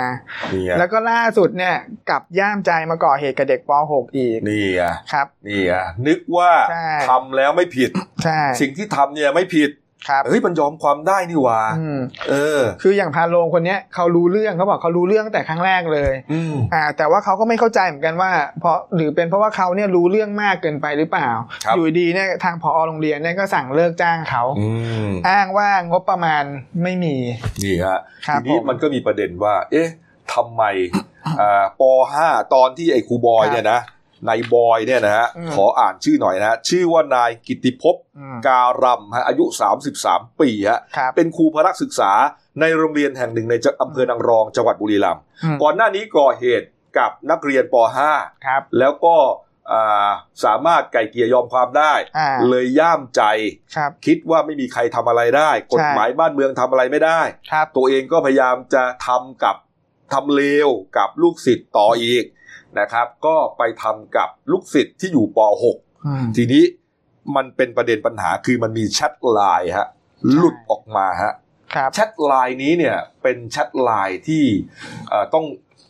[0.53, 1.75] นี่ไงแล้วก็ล่าสุดเนี่ย
[2.11, 5.73] กลับย่ามใจมาก่อเหตุกับเด็กป .6 อีกนี่ไงครับนี่ไง
[6.07, 7.91] นึกว่าใช่ทำแล้วไม่ผิด
[8.25, 9.71] ใช่สิ่งที่ทำเนี่ยไม่ผิด
[10.09, 18.31] ครับเฮ้ยมันยอมความได้นี่หว่าอืมเออ คืออย่างพาโลงคนเนี้ยเขารู้เรื่องเขาบอกเขารู้เรื่องตั้งแต่ครั้งแรกเลยอืมอ่า แต่ว่าเขาก็ไม่เข้าใจเหมือนกันว่า
[18.61, 21.29] เพราะหรือเป็นเพราะว่าเขาเนี่ยรู้เรื่องมากเกินไปหรือเปล่า
[21.65, 24.69] ครับอยู่ดีเนี่ยทางพอโรงเรียนเนี่ยก็สั่งเลิกจ้างเขาอื
[25.09, 26.45] มอ้างว่างบประมาณ
[26.83, 27.17] ไม่มี
[27.65, 29.89] นี่ฮะครับทีนี้ผมมันก็มีประเด็นว่า เอ๊ะ
[30.35, 30.63] ทำไม
[31.41, 31.83] อ่าป
[32.21, 33.81] .5 ตอนที่ไอ้ครูบอยครับเนี่ยนะ
[34.29, 39.45] นายบอยเนี่ยนะฮะอืมขออ่านชื่อหน่อยนะฮะชื่อว่านายกิตติภพอืมการำฮะอายุ
[39.93, 42.13] 33 ปีฮะครับเป็นครูพละศึกษา
[42.61, 46.67] ในโรงเรียนแห่งหนึ่งในจังอำเภอนางรองจังหวัดบุรีรัมย์อืมก่อนหน้านี้ก่อเหตุ
[46.99, 49.17] กับนักเรียนปครับ .5 แล้วก็
[49.73, 50.11] อ่า
[50.45, 53.23] สามารถไกล่เกลี่ยยอมความได้อ่าเลยย่ามใจ
[53.77, 57.21] ครับคิดว่าไม่มีใครทำอะไรได้ กฎหมายบ้านเมืองทำอะไรไม่ได้
[57.53, 59.57] ครับตัวเองก็พยายามจะทำกับ
[60.13, 62.25] ทำเลวกับลูกศิษย์ต่ออีก
[62.81, 65.39] นะครับ ก็ไปทำกับลูกศิษย์ที่อยู่ป
[66.07, 66.65] อืม .6 ทีนี้
[67.37, 69.89] มันเป็นประเด็นปัญหาคือมันมีแชทไลน์ฮะ
[70.35, 71.33] หลุดออกมาฮะ
[71.75, 74.45] ครับแชทไลน์นี้เนี่ยเป็นแชทไลน์ที่
[75.09, 75.45] เอ่อต้อง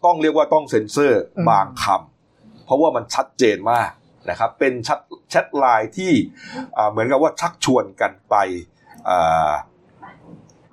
[0.04, 3.90] ต้องเรียกว่าต้องเซ็นเซอร์อืมบางคำเพราะว่ามันชัดเจนมาก
[4.30, 6.12] นะครับ เป็นแชทแชทไลน์ที่
[6.76, 8.34] อ่าเหมือนกับว่าชักชวนกันไป
[9.08, 9.50] อ่า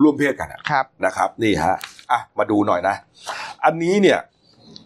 [0.02, 1.78] ร่วมเพศกันอะครับนะครับ นี่ฮะ
[2.12, 2.96] อะมาดูหน่อยนะ
[3.66, 4.20] อันนี้เนี่ย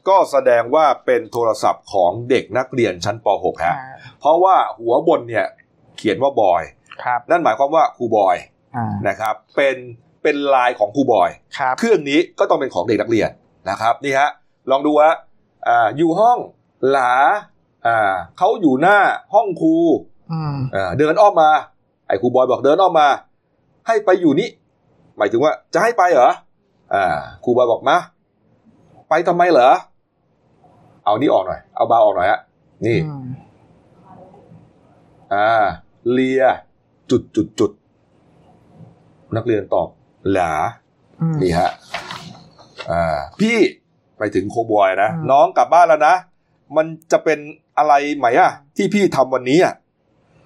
[0.10, 5.46] ก็แสดงว่าเป็นโทรศัพท์ของเด็กนักเรียนชั้นป .6 ฮะอ่าเพราะว่าหัวบนเนี่ย
[5.98, 6.64] เขียนว่าบอย
[7.04, 8.36] ครับนั่นหมายความว่าครูบอย
[8.76, 9.76] อ่านะครับ เป็น
[10.24, 13.30] เป็นลายของครูบอยครับเครื่องนี้ก็ต้องเป็นของเด็กนักเรียน
[13.70, 14.30] นะครับนี่ฮะ
[14.72, 15.16] ลองดูฮะ
[15.68, 16.38] อ่าอยู่ห้อง
[16.92, 17.14] หลา
[17.88, 18.98] อ่าเขาอยู่หน้า
[19.34, 19.76] ห้องครู
[20.32, 21.52] อืมอ่าเดินอ้อมมา
[22.08, 23.10] ไอ้ครูบอยบอกเดินอ้อมมา
[23.88, 24.50] ให้ไปอยู่นี่
[25.18, 26.32] หมายถึงว่าจะให้ไปเหรอ
[26.94, 27.98] อ่าครูบอยบอกมา
[29.10, 29.70] ไปทำไมเหรอ
[31.08, 32.40] เอานี่ออกหน่อย เอาบาร์ออกหน่อยฮะ
[32.86, 33.28] นี่อืม
[35.34, 35.66] อ่า
[36.12, 36.44] เลีย
[37.12, 37.72] จุดจุดจุด
[39.36, 39.88] นักเรียนตอบ
[40.32, 40.54] หลา
[41.22, 41.70] อืมนี่ฮะ
[42.92, 43.58] อ่า พี่
[44.18, 46.14] ไปถึงโคบอยนะอืมน้องกลับบ้านแล้วนะ
[46.76, 47.40] มันจะเป็น
[47.78, 49.74] อะไรไหมอะที่พี่ทำวันนี้อะ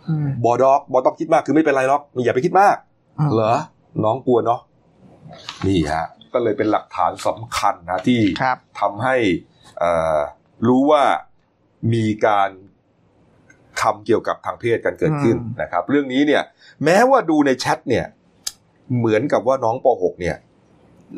[0.08, 2.76] อืมบอดอกบอต้องคิดมากคือไม่เป็นไรหรอกอย่าไปคิดมาก
[3.20, 3.56] อืมเหรอ
[4.04, 4.60] น้องกลัวเนาะ
[5.68, 9.16] นี่ฮะ ก็เลยเป็นหลักฐานสำคัญนะที่ครับทำให้
[9.80, 10.18] เอ่อ
[10.68, 11.04] รู้ว่า
[11.94, 12.50] มีการ
[13.82, 16.44] ทำเกี่ยวกับทางเพศกันเกิดขึ้นอืมนะครับ เรื่องนี้เนี่ย
[16.84, 18.06] แม้ว่าดูในแชทเนี่ย
[18.98, 20.38] เหมือนกับว่าน้องป .6 เนี่ย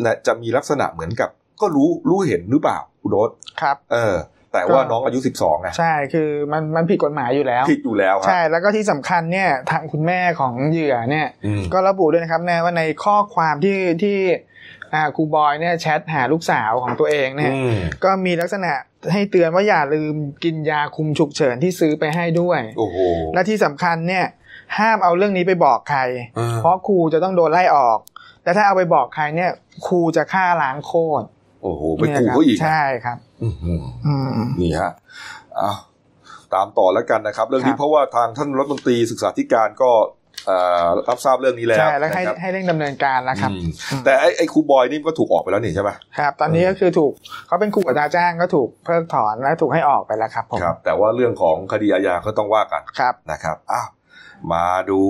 [0.05, 1.29] นะจะมีลักษณะเหมือนกับ
[1.61, 3.29] ก็รู้รู้เห็นหรือเปล่าคุณโดส
[3.61, 4.15] ครับ เออ
[4.53, 14.17] แต่ว่าน้องอายุ 12นะใช่คือมันมันผิดกฎหมายอยู่แล้วผิดอยู่แล้วครัใช่แล้วก็ที่สำคัญเนี่ยทางคุณแม่ของเหยื่อเนี่ยอืมก็ระบุด้วยนะครับแน่ว่าในข้อความที่ที่
[14.93, 18.71] อ่าครูบอยเนี่ยแชทหาลูกสาวของตัวเองเนี่ยอืมก็มีลักษณะ
[19.12, 22.97] ให้เตือนว่าอย่าลืมกินยาคุมฉุกเฉินที่ซื้อไปให้ด้วย โอ้โห
[23.34, 24.26] และที่สำคัญเนี่ย
[24.78, 26.01] ห้ามเอาเรื่องนี้ไปบอกใคร
[26.36, 27.99] เออเพราะครูจะต้องโดนไล่ออก
[28.43, 29.51] และถ้าเอาไปบอกใครเนี่ย
[29.88, 31.26] ครูจะฆ่าล้างโคตร
[31.64, 34.14] โอ้โห ไปเนี่ยขู่ครับเขาอีกนะใช่ครับอื้อหืออื
[34.45, 34.91] มนี่ฮะ
[35.60, 35.78] อ้าว
[36.54, 40.22] ตามต่อแล้วกันนะครับ เรื่องนี้ครับเพราะว่าทางท่านรัฐมนตรีศึกษาธิการก็เอ่อ
[41.09, 43.59] รับทราบเรื่องนี้แล้วใช่แล้วให้นะครับให้เร่งดำเนินการแล้วครับอืม
[43.91, 45.89] อืมแต่ไอ้ไอ้ครูบอยนี่ก็ถูกออกไปแล้วนี่ใช่ไหม
[46.19, 47.13] ครับ ตอนนี้ก็คือถูก
[47.47, 53.87] เขาเป็นครูอัตราจ้างก็ถูกเพิกถอนและถูกให้ออกไปแล้วครับผมครับ แต่ว่าเรื่องของคดีอาญาก็ต้องว่ากันครับนะครับอ้าว
[54.53, 55.01] มาดู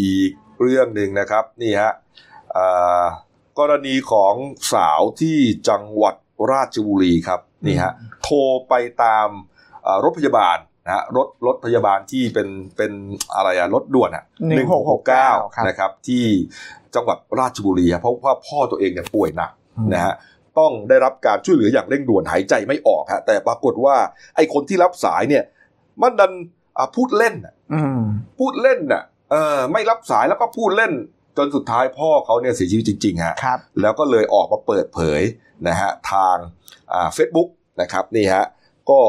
[0.00, 0.30] อีก
[0.60, 1.92] เรื่องหนึ่งนะครับนี่ฮะ
[2.52, 2.64] เอ่
[3.02, 3.04] อ
[3.58, 4.34] กรณีของ
[4.72, 5.38] สาวที่
[5.68, 6.14] จังหวัด
[6.50, 8.38] ราชบุรีครับนี่ฮะโทร
[8.68, 9.28] ไปตาม
[9.82, 12.92] เอ่อรถพยาบาล นะฮะรถรถพยาบาลที่เป็นเป็น
[13.34, 14.24] อะไรอะรถด่วนอะ
[14.88, 16.24] 1669ครับนะครับ ที่
[16.94, 19.50] จังหวัดราชบุรีอะเพราะว่าพ่อตัวเองเนี่ยป่วยหนัก
[19.94, 20.14] นะฮะ
[20.58, 23.96] ต้องได้รับการช่วยเหลืออย่างเร่งด่วนหายใจไม่ออกฮะแต่ปรากฏว่า
[24.36, 25.44] ไอ้คนที่รับสายเนี่ย
[26.02, 26.32] มันดัน
[26.78, 28.02] อะพูดเล่นน่ะอืม
[28.38, 30.92] พูดเล่นน่ะเออไม่รับสายแล้วก็พูดเล่น
[31.36, 35.22] จนสุดท้ายพ่อเขาเนี่ยเสียชีวิตจริงๆฮะครับแล้วก็เลยออกมาเปิดเผย
[35.68, 36.36] นะฮะทาง
[36.92, 37.48] อ่าเฟซบุ๊ก
[37.80, 38.44] นะครับนี่ฮะ
[38.90, 39.00] ก็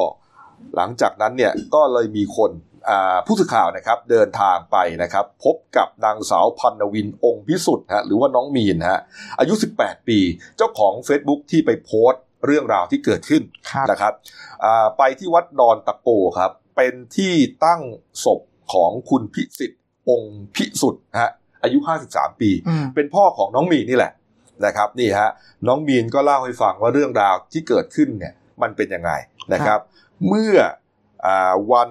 [0.75, 2.51] หลังจากนั้นเนี่ยก็เลยมีคน
[2.89, 8.99] อ่าผู้สื่อข่าวนะครับเดินทางไปนะครับ พบกับนางสาวพันนวินองค์พิสุทธิ์ฮะหรือว่าน้องมีนฮะ
[9.39, 10.19] อายุ 18 ปี
[10.57, 14.13] เจ้าของ Facebook ที่ไปโพสต์เรื่องราวที่เกิดขึ้นครับนะครับ
[14.63, 16.09] อ่าไปที่วัดดอนตะโก
[16.39, 17.33] ครับ เป็นที่
[17.65, 17.81] ตั้ง
[18.25, 18.41] ศพ
[18.73, 21.29] ของคุณพิสิทธิ์องค์พิสุทธิ์ฮะ
[21.63, 21.77] อายุ
[22.09, 24.11] 53 ปีอืมเป็นพ่อของน้องมีนนี่แหละ
[24.65, 25.29] นะครับนี่ฮะ
[25.67, 29.11] น้องมีนก็เล่าให้ฟังว่าเรื่องราวที่เกิดขึ้นเนี่ยมันเป็นยังไง
[29.53, 29.79] นะครับ
[30.27, 30.55] เมื่อ
[31.25, 31.89] อาวัน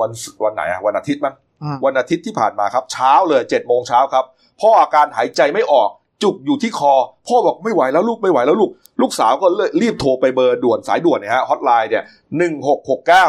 [0.00, 0.10] วัน
[0.44, 4.24] วันไหนอะวันอาทิตย์มั้งอืมวันอาทิตย์ที่ผ่านมาครับ เช้าเลยเจ็ดโมงเช้าครับ
[4.60, 5.88] พ่ออาการหายใจไม่ออก
[6.22, 6.94] จุกอยู่ที่คอ
[7.26, 12.04] พ่อบอกไม่ไหวแล้วลูกไม่ไหวแล้วลูก ลูกสาวก็เลยรีบโทรไปเบอร์ด่วนสายด่วนเนี่ยฮะฮอตไลน์เนี่ย
[12.38, 13.26] หนึ่งหกหกเก้า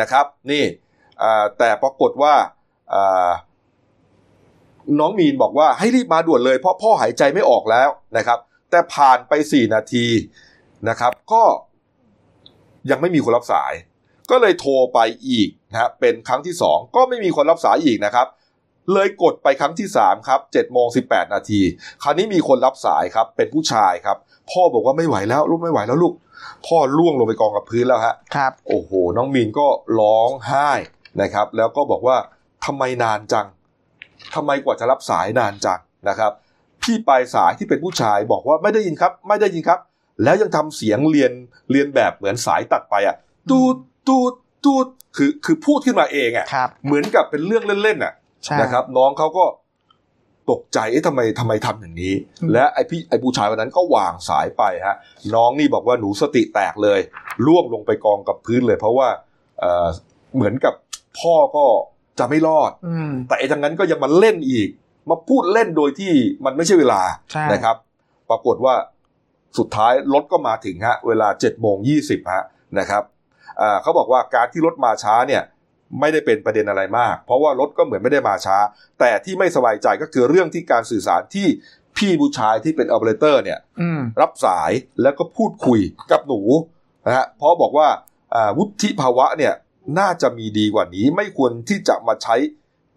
[0.00, 0.64] นะครับ นี่
[1.22, 2.34] อ่าแต่ปรากฏว่า
[2.94, 3.30] อ่า
[4.98, 8.38] น้องมีนบอกว่าให้รีบมาด่วนเลยเพราะพ่อหายใจไม่ออกแล้วนะครับ
[8.70, 10.06] แต่ผ่านไปสี่นาที
[10.88, 11.42] นะครับ ก็
[12.90, 13.72] ยังไม่มีคนรับสาย
[14.30, 18.26] ก็เลยโทรไปอีกนะฮะเป็นครั้งที่สองก็ไม่มีคนรับสายอีกนะครับ
[18.92, 21.60] เลยกดไปครั้งที่สามครับเจ็ดโมงสิบแปดนาที
[22.02, 24.16] คราวนี้มีคนรับสายครับ เป็นผู้ชายครับ
[24.50, 26.14] พ่อบอกว่าไม่ไหวแล้วลูกไม่ไหวแล้วลูก
[26.66, 29.66] พ่อล่วงลงไปกองกับพื้นแล้วฮะครับ โอ้โห น้องมีนก็
[30.00, 30.70] ร้องไห้
[31.22, 32.16] นะครับ แล้วก็บอกว่า
[32.64, 33.46] ทำไมนานจัง
[34.34, 36.32] ทำไมกว่าจะรับสายนานจังนะครับ
[36.82, 39.78] พี่ปลายสายที่เป็นผู้ชายบอกว่าไม่ได้ยินครับ ไม่ได้ยินครับ
[40.22, 41.32] แล้วยังทำเสียงเรียน
[41.70, 43.16] เรียนแบบเหมือนสายตัดไปอะ
[43.50, 43.76] ตูด
[44.08, 44.32] ตูด
[44.64, 44.86] ตูด
[45.16, 48.12] คือคือพูดขึ้นมาเองอะครับเหมือนกับเป็นเรื่องเล่นๆอะ
[48.44, 49.44] ใช่นะครับ น้องเขาก็
[50.50, 54.96] ตกใจเอ๊ะทำไมทำไมทำอย่างนี้อืมและไอพี่ไอผู้ชายคนนั้นก็วางสายไปฮะ
[55.34, 57.00] น้องนี่บอกว่าหนูสติแตกเลย
[57.46, 59.08] ล่วงลงไปกองกับพื้นเลย เพราะว่า
[59.58, 59.86] เอ่อ
[60.34, 60.74] เหมือนกับ
[61.20, 61.64] พ่อก็
[62.18, 64.68] จะไม่รอดอืมแต่ไอ้ทางนั้นก็ยังมาเล่นอีก
[65.10, 66.12] มาพูดเล่นโดยที่
[66.44, 67.00] มันไม่ใช่เวลา
[67.32, 67.76] ใช่นะครับ
[68.30, 68.74] ปรากฏว่า
[69.58, 71.96] สุดท้ายรถก็มาถึงฮะเวลา7จ็ดโมงยี
[72.34, 72.44] ฮะ
[72.78, 73.02] นะครับ
[73.60, 75.42] อ่าเขาบอกว่าการที่รถมาช้าเนี่ย
[76.00, 78.58] ไม่ได้เป็นประเด็นอะไรมาก เพราะว่ารถก็เหมือนไม่ได้มาช้า
[79.00, 81.46] แต่ที่ไม่สบายใจก็คือเรื่องที่การสื่อสารที่
[81.96, 84.70] พี่ผู้ชายที่เป็นออเปอเรเตอร์เนี่ยอืมรับสาย
[85.02, 85.80] แล้วก็พูดคุย
[86.12, 86.40] กับหนู
[87.06, 87.88] นะฮะเพราะบอกว่า
[88.34, 89.54] อ่าวุฒิภาวะเนี่ย
[89.98, 92.36] น่าจะมีดีกว่านี้ไม่ควรที่จะมาใช้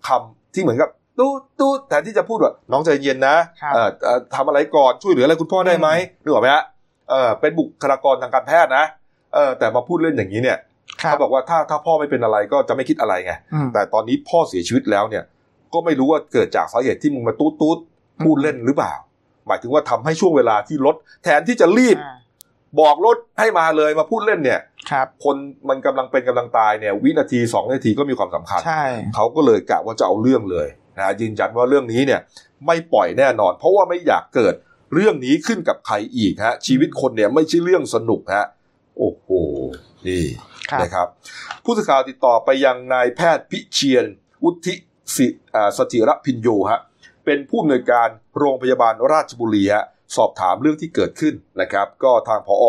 [0.08, 0.89] คำที่เหมือนกับ
[1.20, 5.89] ตู้ตู้แทนที่จะพูดว่าน้องใจเย็นนะครับเอ่อเอ่อทำอะไรก่อนช่วยเหลืออะไรคุณพ่อได้ไหม
[6.24, 6.63] นึกออกไหมฮะ
[7.09, 8.86] เออเป็นบุคลากรทางการแพทย์นะ
[9.34, 10.57] เออแต่มาพูดเล่นอย่างนี้เนี่ย
[11.01, 15.24] ครับเขาบอกว่าถ้าถ้าพ่อไม่เป็นอะไรก็จะไม่คิดอะไรไงอืมแต่ตอนนี้พ่อเสียชีวิตแล้วเนี่ย
[15.74, 17.78] ก็ไม่รู้ว่าเกิดจากสาเหตุที่มึงมาตูดตูด
[18.24, 18.93] พูดเล่นหรือเปล่า
[19.47, 22.15] หมายถึงว่าทำให้ช่วงเวลาที่รถแทนที่จะรีบอ่า
[22.82, 24.59] บอกรถให้มาเลยมาพูดเล่นเนี่ย
[24.91, 25.36] ครับคน
[25.70, 28.84] มันกำลังเป็นกำลังตายเนี่ย วินาทีสองนาทีก็มีความสำคัญใช่
[29.15, 30.68] เขาก็เลยกะว่าจะเอาเรื่องเลย
[30.98, 32.22] นะยืนยันว่าเรื่องนี้เนี่ย
[32.66, 34.54] ไม่ปล่อยแน่นอน เพราะว่าไม่อยากเกิด
[34.93, 38.45] เรื่องนี้ขึ้นกับใครอีกฮะ ชีวิตคนเนี่ยไม่ใช่เรื่องสนุกฮะ
[38.98, 39.28] โอ้โห
[40.08, 40.26] นี่
[40.72, 41.08] ครับนะครับ
[41.64, 44.06] ผู้สื่อข่าวติดต่อไปยังนายแพทย์พิเชียน
[44.43, 44.74] วุฒิ
[45.16, 46.80] สิอ่าสถิรพินโยฮะ
[47.26, 49.86] เป็นผู้อำนวยการโรงพยาบาลราชบุรีฮะ
[50.16, 52.66] สอบถามเรื่องที่เกิดขึ้นนะครับ ก็ทางพอ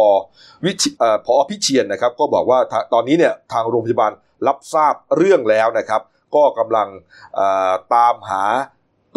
[0.65, 4.13] วิชเอ่อพอพิเชียนนะครับ ก็บอกว่าทาตอนนี้เนี่ยทางโรงพยาบาล
[4.47, 6.03] รับทราบเรื่องแล้วนะครับ
[6.35, 6.89] ก็กำลัง
[7.35, 8.45] เอ่อตามหา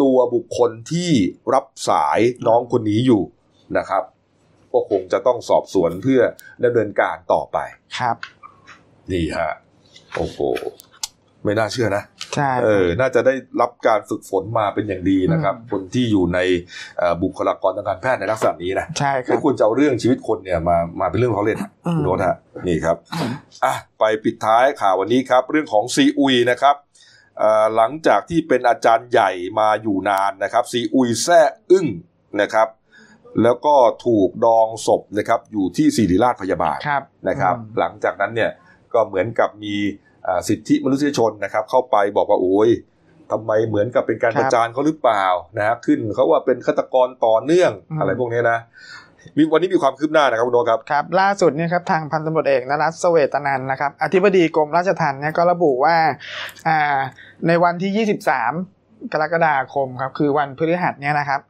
[0.02, 1.10] ตัวบุคคลที่
[1.54, 3.22] รับสายน้องคนนี้อยู่
[3.78, 4.02] นะครับ
[4.72, 6.20] ก็คงจะต้องสอบสวนเพื่อ
[6.64, 7.58] ดำเนินการต่อไป
[7.98, 8.16] ครับ
[9.12, 9.50] นี่ฮะ
[10.16, 10.38] โอ้โห
[11.44, 12.02] ไม่น่าเชื่อนะ
[12.34, 16.38] ใช่เออ น่าจะได้รับการฝึกฝนมาเป็นอย่างดีนะครับอืมคนที่อยู่ใน
[16.98, 22.36] เอ่อบุคลากรทางการแพทย์ในลักษณะนี้นะใช่ครัไม่บควรจะเอาเรื่องชีวิตคนเนี่ยมามาเป็นเรื่องของเขาเล่นอืมคุณโน้ตฮะ
[22.66, 22.96] นี่ครับ
[23.64, 26.91] อะไปปิดท้ายข่าววันนี้ครับ เรื่องของซีอุยนะครับเอ่อ
[27.76, 31.40] หลังจากที่เป็นอาจารย์ใหญ่มาอยู่นานนะครับซีอุยแซ่
[31.70, 31.86] อึ้ง
[32.40, 32.68] นะครับ
[33.42, 33.74] แล้วก็
[34.06, 38.50] ถูกดองศพนะครับอยู่ที่ศิริราชพยาบาลครับนะครับอืมหลังจากนั้นเนี่ย
[38.94, 39.74] ก็เหมือนกับมี
[40.26, 42.70] อ่าสิทธิมนุษยชนนะครับ เข้าไปบอกว่าโอ้ย
[43.30, 45.24] ทำไมเหมือนกับเป็นการประจานเขาหรือเปล่า
[45.56, 48.58] นะฮะขึ้นเขาว่าเป็นฆาตกรต่อเนื่องอะไรพวกนี้นะ
[49.36, 55.96] มีวันนี้มีความคืบหน้านะครับคุณโนตครับครับ ล่าสุดเนี่ยครับทางพันตำรวจเอกนรัตน์เสเวตนันท์นะครับ อธิบดีกรมราชทัณฑ์เนี่ยก็ระบุว่า
[56.68, 56.78] อ่า
[57.46, 61.40] ในวันที่ 23 กรกฎาคมครับ คือวันพฤหัสเนี่ยนะครับ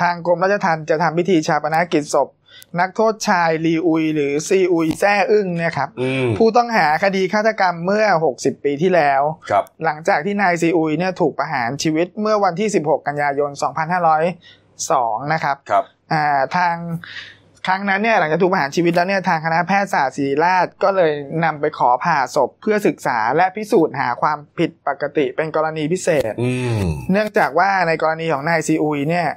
[0.00, 2.28] ทางกรมราชทัณฑ์จะทำพิธีชาปนกิจศพ
[2.80, 13.50] นักโทษชายลีอุย หรือซีอุยแซ่อึ้งเนี่ยครับอืมผู้ต้องหาคดีฆาตกรรมเมื่อ 60 ปีที่แล้วครับหลังจากที่นายซีอุยเนี่ยถูกประหารชีวิตเมื่อวันที่ 16 กันยายน
[14.40, 16.76] 2502 นะครับครับอ่าทาง
[17.66, 21.12] ครั้งนั้นเนี่ยหลังจากถูกประหารชีวิตแล้วเนี่ยทางคณะแพทยศาสตร์ศิริราชก็เลย
[21.44, 26.80] นำไปขอผ่าศพเพื่อศึกษาและพิสูจน์หาความผิดปกติเป็นกรณีพิเศษอืม
[27.12, 29.28] เนื่องจากว่าในกรณีของนายซีอุยเนี่ย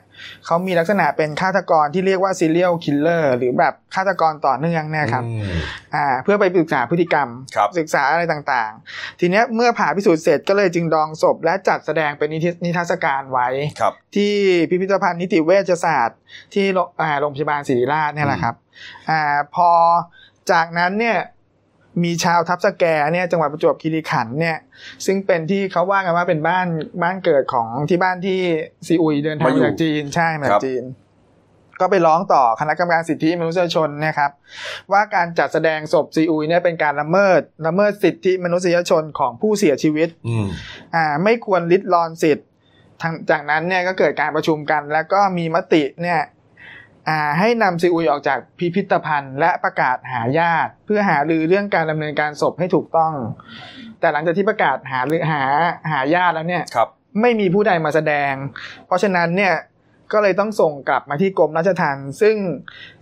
[0.45, 5.57] เขามีลักษณะเป็นฆาตกรที่เรียกว่า serial killer หรือแบบฆาตกรต่อเนื่องเนี่ยครับอืม
[5.95, 13.47] อ่าเพื่อไปศึกษาพฤติกรรมครับศึกษาอะไรต่างๆ ทีเนี้ยเมื่อผ่าพิสูจน์เสร็จก็เลยจึงดองศพ และจัดแสดงเป็นนิทรนิทรรศการไว้
[13.80, 14.34] ครับที่
[14.70, 16.20] พิพิธภัณฑ์นิติเวชศาสตร์
[16.53, 18.55] ที่โรงอ่าโรงพยาบาลศิริราชเนี่ยแหละครับ
[19.09, 19.22] อ่า
[19.55, 19.70] พอ
[20.51, 21.18] จากนั้นเนี่ย
[22.04, 22.84] มีชาวทับสแก
[23.14, 24.58] เนี่ยจังหวัดประจวบคีรีขันธ์เนี่ย
[25.06, 26.68] ซึ่งเป็นที่เขาว่ากันว่าเป็นบ้าน
[27.04, 28.39] บ้านเกิดของที่บ้านที่
[28.88, 30.84] ซีอุยเดินทางมาอยู่มาจากจีนใช่มาครัจากบจีน
[31.82, 34.32] ก็ไปร้องต่อคณะกรรมการสิทธิมนุษยชนเนะครับ
[34.91, 40.48] ว่าการจัดแสดงศพซีอุยเนี่ยเป็นการละเมิดละเมิดสิทธิมนุษยชนของผู้เสียชีวิตอืม
[40.96, 42.48] อ่าไม่ควรลิดรอนสิทธิ์
[43.02, 46.34] ทางจากนั้นเนี่ยก็เกิดการประชุมกัน แล้วก็มีมติเนี่ยอ่า
[47.39, 53.14] ให้นำซีอุยออกจากพิพิธภัณฑ์ และประกาศหาญาติ เพื่อหารือเรื่องการดำเนินการศพให้ถูกต้อง
[53.99, 55.41] แต่หลังจากที่ประกาศหารือหา
[55.91, 56.89] หาญาติแล้วเนี่ยครับ
[57.22, 58.34] ไม่มีผู้ใดมาแสดง
[58.86, 59.56] เพราะฉะนั้นเนี่ย
[60.14, 62.36] ก็เลยต้องส่งกลับมาที่กรมราชทัณฑ์ซึ่ง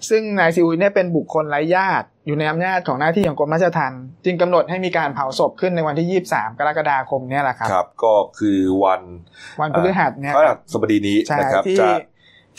[0.10, 9.02] ซึ่งนายซีอุยเนี่ยเป็นบุคคลไร้ญาติ อยู่ในอำนาจของหน้าที่ของกรมราชทัณฑ์จึงกำหนดให้มีการเผาศพขึ้นในวันที่ 23 กรกฎาคมเนี่ยแหละครับครับ ก็คือวัน
[9.60, 11.88] วันพฤหัสเนี่ยพฤหัสบดีนี้ใช่นะครับที่จะ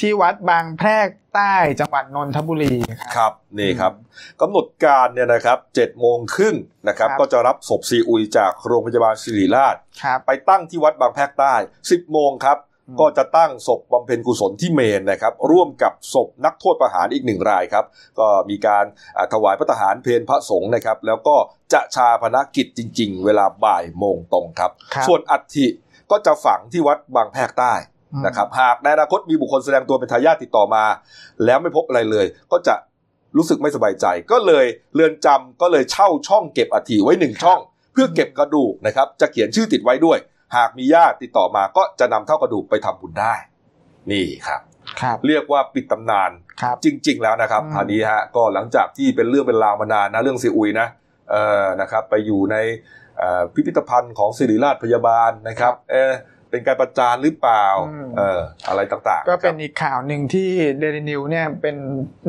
[0.00, 3.92] ที่วัดบางแพรกใต้จังหวัดนนทบุรีครับครับนี่ครับ
[4.40, 6.56] กำหนดการเนี่ยนะครับเจ็ดโมงครึ่ง
[6.88, 17.84] นะครับครับก็จะรับศพซีอุยจากโรงพยาบาลศิริราชครับไปตั้งที่วัดบางแพรกใต้ 10 โมงครับอืมก็จะตั้งศพบำเพ็ญกุศลที่เมนนะครับ ร่วมกับศพนักโทษประหารอีกหนึ่งรายครับ
[18.18, 18.84] ก็มีการ
[19.16, 21.36] อ่าถวายพระทหารเพลพระสงฆ์นะครับ แล้วก็
[21.72, 25.66] จะชาพนกิจจริง ๆ เวลาบ่ายโมงตรงครับครับ ส่วนอัฐิ
[26.10, 27.93] ก็จะฝังที่วัดบางแพรกใต้อืม
[28.26, 30.84] นะครับหากในอนาคตมีบุคคลแสดงตัวเป็นทายาทติดต่อมา
[31.44, 32.74] แล้วไม่พบอะไรเลย ก็จะ
[33.36, 37.60] รู้สึกไม่สบายใจ ก็เลยเรือนจำก็เลยเช่าช่องเก็บอัฐิไว้หนึ่งช่อง
[37.92, 40.18] เพื่อเก็บกระดูกนะครับ จะเขียนชื่อติดไว้ด้วย
[40.56, 43.34] หากมีญาติติดต่อมาก็จะนำเท่ากระดูกไปทำบุญได้
[44.10, 44.60] นี่ครับ
[45.00, 46.30] ครับเรียกว่าปิดตำนาน
[46.62, 50.88] ครับจริง ๆ แล้วนะครับอืมอันนี้ฮะก็หลังจากที่เป็นเรื่องเป็นราวมานานนะเรื่องซีอุยนะ
[51.30, 52.56] เอ่อนะครับ ไปอยู่ใน
[53.18, 56.12] เอ่อพิพิธภัณฑ์ของศิริราชพยาบาลนะครับเออ
[56.54, 57.66] เป็นการประจานหรือเปล่า
[58.16, 60.48] เอออะไรต่างๆ ก็เป็ครับนอีกข่าวหนึ่งที่
[60.78, 61.76] เดลินิวเนี่ยเป็น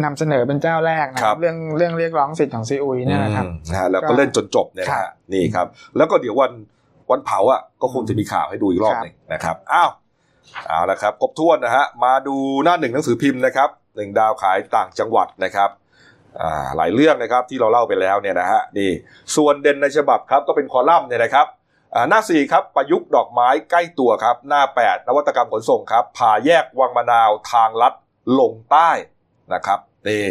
[0.04, 5.68] นำเสนอเป็นเจ้าแรกนะคครัรับบเรื่องเรื่องเรียกร้องสิทธิ์ของซีอุยเนี่ยนะครับอืมนะฮะแล้วก็ก็เล่นจนจบเนี่ยนะครัฮะบนี่ครับ
[5.98, 6.52] แล้วก็เดี๋ยววัน
[7.12, 9.90] วันเผาอะก็คงจะมีข่าวให้ดูอีกรอบครับหนึ่งนะครับอ้าว
[10.68, 15.70] เอาละครับครบถ้วนนะฮะมาดูหน้าหนึ่งหนังสือพิมพ์นะครับหนึ่งดาวขายต่างจังหวัดนะครับ
[16.42, 18.90] อ่าหลายเรื่องนะครับที่เราเล่าไปแล้วเนี่ยนะฮะนี่
[19.36, 21.64] ส่วนเด่นในฉบับครับก็เป็นคอลัมน์เนี่ยนะครับอ่า
[22.10, 27.94] หน้าสี่ครับ ประยุกต์ดอกไม้ใกล้ตัวครับ หน้าแปดนวัตกรรมขนส่งครับผ่าแยกวังมะนาวทางลัด
[28.40, 28.90] ลงใต้
[29.54, 30.28] นะครับนี่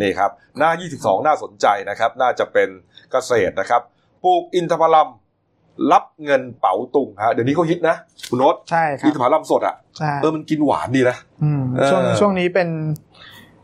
[0.00, 2.68] นี่ครับ หน้า 22 น่าสนใจนะครับ น่าจะเป็น
[3.10, 3.82] เกษตรนะครับ
[4.24, 5.08] ปลูกอินทผลัม
[5.92, 7.96] รับเงินเป๋าตุงฮะเดี๋ยวนี้เขาฮิตนะ
[8.30, 12.68] คุณโนตใช่ครัอิบนทผลัมสดอะใช่เออมันกินหวานดีนะอืมเออช่วงช่วงนี้เป็น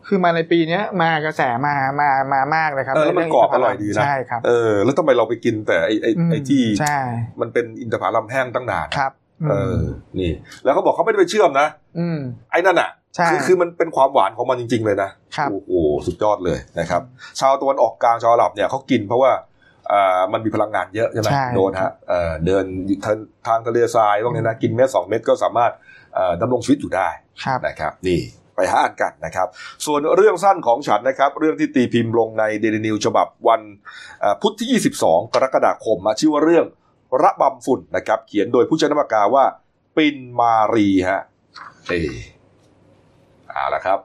[0.09, 6.98] คือมาในปีเนี้ยมากระแสมามามามากเลยครับเออแล้วมันกรอบอร่อยดีนะใช่ครับเออแล้วทำไมเราไปกินแต่ไอ้ไอ้ไอ้ที่ใช่
[7.40, 9.12] มันเป็นอินทผลัมแห้งตั้งนานครับ
[9.50, 9.80] เออ
[10.18, 10.32] นี่
[10.64, 12.18] แล้วเขาบอกเขาไม่ได้ไปเชื่อมนะอืม
[12.50, 15.72] ไอ้นั่นอะใช่คือคือมันเป็นความหวานของมันจริง ๆ เลยนะครับโอ้โห
[16.07, 17.02] สุดยอดเลยนะครับ
[17.40, 19.32] ชาวตะวันออกกลางชาวอหรับเนี่ยเขากินเพราะว่า
[19.92, 22.64] อ่ามันมีพลังงานเยอะใช่ไหมใช่โดนฮะเออเดิน
[23.05, 25.72] ทางทางทะเลทรายพวกนี้นะกินเม็ดสองเม็ดก็สามารถ
[26.14, 27.09] เอ่อดำรงชีวิตอยู่ได้
[27.44, 28.20] ครับนะครับ นี่
[28.57, 29.48] ไปหาอ่านกันนะครับ
[29.86, 33.61] ส่วนเรื่องสั้นของฉันนะครับ เรื่องที่ตีพิมพ์ลงในเดลินิวฉบับวัน
[34.20, 36.66] เอ่อพุธที่ 22 กรกฎาคมอะชื่อว่าเรื่อง
[37.22, 39.44] ระบำฝุ่นนะครับ เขียนโดยผู้ใช้นามปากกาว่า
[39.96, 41.22] ปินมารีฮะ
[41.88, 42.14] เออ
[43.50, 43.98] เอาละครับ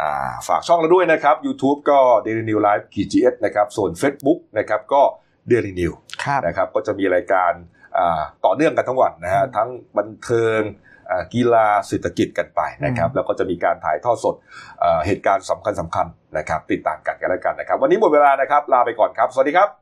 [0.00, 0.12] อ่า
[0.48, 5.02] ฝากช่องเราด้วยนะครับ YouTube ก็ Daily New Live ขีด GS นะครับ ส่วน Facebook นะครับก็
[5.50, 5.92] Daily New
[6.24, 7.52] ครับนะครับ ก็จะมีรายการ
[7.98, 10.87] อ่าต่อเนื่องกันทั้งวันนะฮะ ทั้งบันเทิงอ่า
[11.34, 14.34] กีฬาเศรษฐกิจกันไปนะครับอืมแล้วก็จะมีการถ่ายทอดสด
[14.80, 19.78] เอ่อเหตุการณ์สำคัญสำคัญๆนะครับติดตามกันกันแล้วกันนะครับ วันนี้หมดเวลานะครับลาไปก่อนครับ สวัสดีครับ